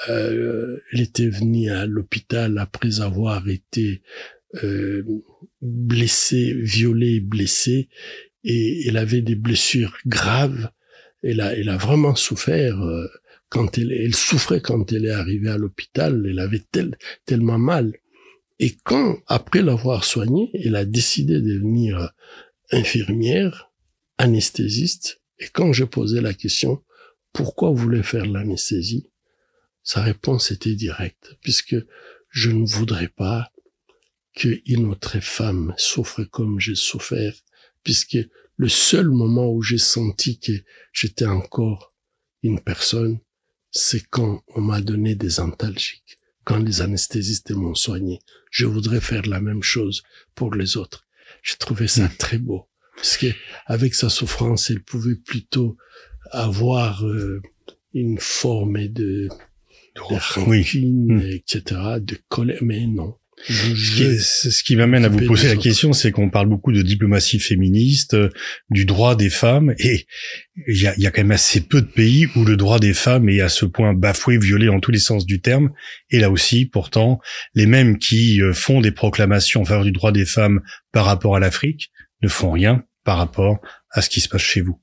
Euh, 0.09 0.79
elle 0.93 1.01
était 1.01 1.29
venue 1.29 1.71
à 1.71 1.87
l'hôpital 1.87 2.59
après 2.59 3.01
avoir 3.01 3.49
été 3.49 4.03
euh, 4.63 5.05
blessée, 5.63 6.53
violée, 6.55 7.21
blessée, 7.21 7.89
et 8.45 8.87
elle 8.87 8.97
avait 8.97 9.23
des 9.23 9.35
blessures 9.35 9.97
graves. 10.07 10.71
Elle 11.23 11.41
a, 11.41 11.55
elle 11.57 11.69
a 11.69 11.77
vraiment 11.77 12.15
souffert. 12.15 12.81
Euh, 12.81 13.09
quand 13.49 13.79
elle, 13.79 13.93
elle 13.93 14.15
souffrait 14.15 14.61
quand 14.61 14.93
elle 14.93 15.07
est 15.07 15.11
arrivée 15.11 15.51
à 15.51 15.59
l'hôpital. 15.59 16.25
Elle 16.29 16.39
avait 16.39 16.63
tellement 17.27 17.59
mal. 17.59 17.95
Et 18.59 18.77
quand, 18.85 19.19
après 19.27 19.63
l'avoir 19.63 20.05
soignée, 20.05 20.51
elle 20.55 20.77
a 20.77 20.85
décidé 20.85 21.41
de 21.41 21.55
devenir 21.55 22.13
infirmière, 22.71 23.71
anesthésiste, 24.19 25.21
et 25.39 25.49
quand 25.49 25.73
je 25.73 25.85
posais 25.85 26.21
la 26.21 26.35
question, 26.35 26.83
pourquoi 27.33 27.71
vous 27.71 27.77
voulez 27.77 28.03
faire 28.03 28.27
l'anesthésie? 28.27 29.09
Sa 29.83 30.03
réponse 30.03 30.51
était 30.51 30.75
directe, 30.75 31.37
puisque 31.41 31.77
je 32.29 32.51
ne 32.51 32.67
voudrais 32.67 33.09
pas 33.09 33.51
qu'une 34.35 34.87
autre 34.87 35.19
femme 35.21 35.75
souffre 35.79 36.23
comme 36.25 36.61
j'ai 36.61 36.75
souffert, 36.75 37.35
puisque 37.83 38.19
le 38.57 38.69
seul 38.69 39.09
moment 39.09 39.51
où 39.51 39.63
j'ai 39.63 39.79
senti 39.79 40.39
que 40.39 40.53
j'étais 40.93 41.27
encore 41.27 41.95
une 42.43 42.61
personne, 42.61 43.21
c'est 43.71 44.05
quand 44.11 44.43
on 44.49 44.61
m'a 44.61 44.81
donné 44.81 45.15
des 45.15 45.41
antalgiques 45.41 46.19
quand 46.45 46.59
les 46.59 46.83
anesthésistes 46.83 47.53
m'ont 47.53 47.75
soigné. 47.75 48.19
Je 48.51 48.67
voudrais 48.67 49.01
faire 49.01 49.27
la 49.27 49.41
même 49.41 49.63
chose 49.63 50.03
pour 50.35 50.55
les 50.55 50.77
autres. 50.77 51.07
J'ai 51.43 51.57
trouvé 51.57 51.87
ça 51.87 52.07
hmm. 52.07 52.17
très 52.19 52.39
beau. 52.39 52.69
Parce 52.97 53.17
que 53.17 53.29
avec 53.67 53.95
sa 53.95 54.09
souffrance, 54.09 54.69
il 54.69 54.83
pouvait 54.83 55.15
plutôt 55.15 55.77
avoir 56.33 57.07
euh, 57.07 57.41
une 57.95 58.19
forme 58.19 58.89
de, 58.89 59.29
de 59.97 60.41
oui. 60.49 60.67
Hmm. 60.75 61.21
etc., 61.21 61.81
de 62.01 62.19
colère. 62.29 62.59
Mais 62.63 62.87
non, 62.87 63.17
ce 63.49 64.63
qui, 64.63 64.77
m'amène 64.77 65.05
à 65.05 65.09
vous 65.09 65.25
poser 65.27 65.49
la 65.49 65.57
question, 65.57 65.93
c'est 65.93 66.11
qu'on 66.11 66.31
parle 66.31 66.49
beaucoup 66.49 66.73
de 66.73 66.83
diplomatie 66.83 67.39
féministe, 67.39 68.15
euh, 68.15 68.29
du 68.71 68.85
droit 68.85 69.17
des 69.17 69.31
femmes, 69.31 69.75
et 69.79 70.07
il 70.69 70.81
y 70.81 70.87
a, 70.87 70.95
y 70.99 71.07
a, 71.07 71.11
quand 71.11 71.23
même 71.23 71.31
assez 71.31 71.61
peu 71.61 71.81
de 71.81 71.87
pays 71.87 72.29
où 72.37 72.45
le 72.45 72.57
droit 72.57 72.79
des 72.79 72.95
femmes 72.95 73.29
est 73.29 73.41
à 73.41 73.49
ce 73.49 73.65
point 73.65 73.95
bafoué, 73.95 74.39
violé 74.39 74.69
en 74.69 74.81
tous 74.81 74.91
les 74.91 74.99
sens 74.99 75.27
du 75.27 75.41
terme. 75.41 75.71
Et 76.11 76.21
là 76.21 76.31
aussi, 76.31 76.67
pourtant, 76.67 77.21
les 77.55 77.67
mêmes 77.67 77.99
qui 77.99 78.43
euh, 78.43 78.53
font 78.53 78.81
des 78.81 78.93
proclamations 78.93 79.63
en 79.63 79.65
faveur 79.65 79.85
du 79.85 79.93
droit 79.93 80.13
des 80.13 80.27
femmes 80.27 80.61
par 80.93 81.07
rapport 81.07 81.37
à 81.37 81.41
l'Afrique 81.41 81.91
ne 82.23 82.29
font 82.29 82.51
rien 82.51 82.85
par 83.05 83.17
rapport 83.17 83.61
à 83.91 84.03
ce 84.03 84.11
qui 84.11 84.21
se 84.21 84.29
passe 84.29 84.43
chez 84.43 84.61
vous 84.61 84.81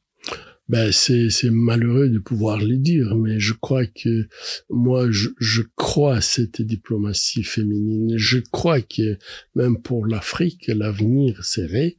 ben 0.70 0.92
c'est 0.92 1.30
c'est 1.30 1.50
malheureux 1.50 2.10
de 2.10 2.20
pouvoir 2.20 2.60
le 2.60 2.78
dire, 2.78 3.16
mais 3.16 3.40
je 3.40 3.54
crois 3.54 3.86
que 3.86 4.28
moi 4.70 5.10
je, 5.10 5.30
je 5.40 5.62
crois 5.76 6.18
à 6.18 6.22
cette 6.22 6.62
diplomatie 6.62 7.44
féminine. 7.44 8.14
Je 8.18 8.40
crois 8.40 8.82
que 8.82 9.18
même 9.56 9.82
pour 9.82 10.06
l'Afrique, 10.06 10.68
l'avenir 10.68 11.44
serait 11.46 11.98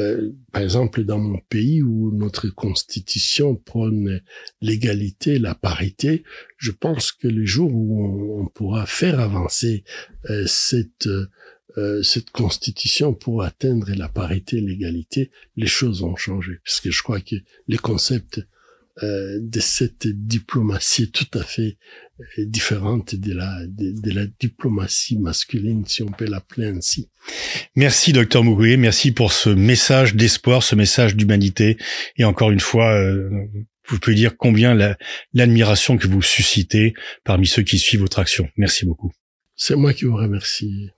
euh, 0.00 0.30
par 0.52 0.62
exemple, 0.62 1.04
dans 1.04 1.18
mon 1.18 1.38
pays 1.48 1.82
où 1.82 2.12
notre 2.12 2.48
constitution 2.48 3.54
prône 3.54 4.20
l'égalité, 4.60 5.38
la 5.38 5.54
parité, 5.54 6.24
je 6.56 6.72
pense 6.72 7.12
que 7.12 7.28
les 7.28 7.46
jours 7.46 7.72
où 7.72 8.40
on, 8.40 8.46
pourra 8.46 8.86
faire 8.86 9.20
avancer 9.20 9.84
euh, 10.30 10.44
cette 10.46 11.06
euh, 11.06 11.28
cette 12.02 12.30
constitution 12.30 13.14
pour 13.14 13.42
atteindre 13.42 13.90
la 13.96 14.08
parité, 14.08 14.60
l'égalité, 14.60 15.32
les 15.56 15.66
choses 15.66 16.02
ont 16.02 16.14
changé. 16.14 16.60
Parce 16.64 16.80
que 16.80 16.92
je 16.92 17.02
crois 17.02 17.20
que 17.20 17.36
les 17.66 17.78
concepts 17.78 18.40
euh, 19.02 19.40
de 19.40 19.58
cette 19.58 20.06
diplomatie 20.06 21.10
tout 21.10 21.26
à 21.36 21.42
fait 21.42 21.78
euh, 22.20 22.44
différente 22.46 23.16
de 23.16 23.34
la, 23.34 23.66
de, 23.66 24.12
la 24.12 24.24
diplomatie 24.38 25.18
masculine, 25.18 25.84
si 25.84 26.04
on 26.04 26.12
peut 26.12 26.26
l'appeler 26.26 26.68
ainsi. 26.68 27.10
Merci, 27.74 28.12
docteur 28.12 28.44
Mougoué. 28.44 28.76
Merci 28.76 29.10
pour 29.10 29.32
ce 29.32 29.50
message 29.50 30.14
d'espoir, 30.14 30.62
ce 30.62 30.76
message 30.76 31.16
d'humanité. 31.16 31.76
Et 32.18 32.22
encore 32.22 32.52
une 32.52 32.60
fois, 32.60 32.96
vous 33.88 33.98
pouvez 33.98 34.14
dire 34.14 34.36
combien 34.36 34.78
l'admiration 35.32 35.96
que 35.98 36.06
vous 36.06 36.22
suscitez 36.22 36.94
parmi 37.24 37.48
ceux 37.48 37.62
qui 37.62 37.80
suivent 37.80 38.02
votre 38.02 38.20
action. 38.20 38.48
Merci 38.56 38.86
beaucoup. 38.86 39.10
C'est 39.56 39.74
moi 39.74 39.92
qui 39.92 40.04
vous 40.04 40.16
remercie. 40.16 40.90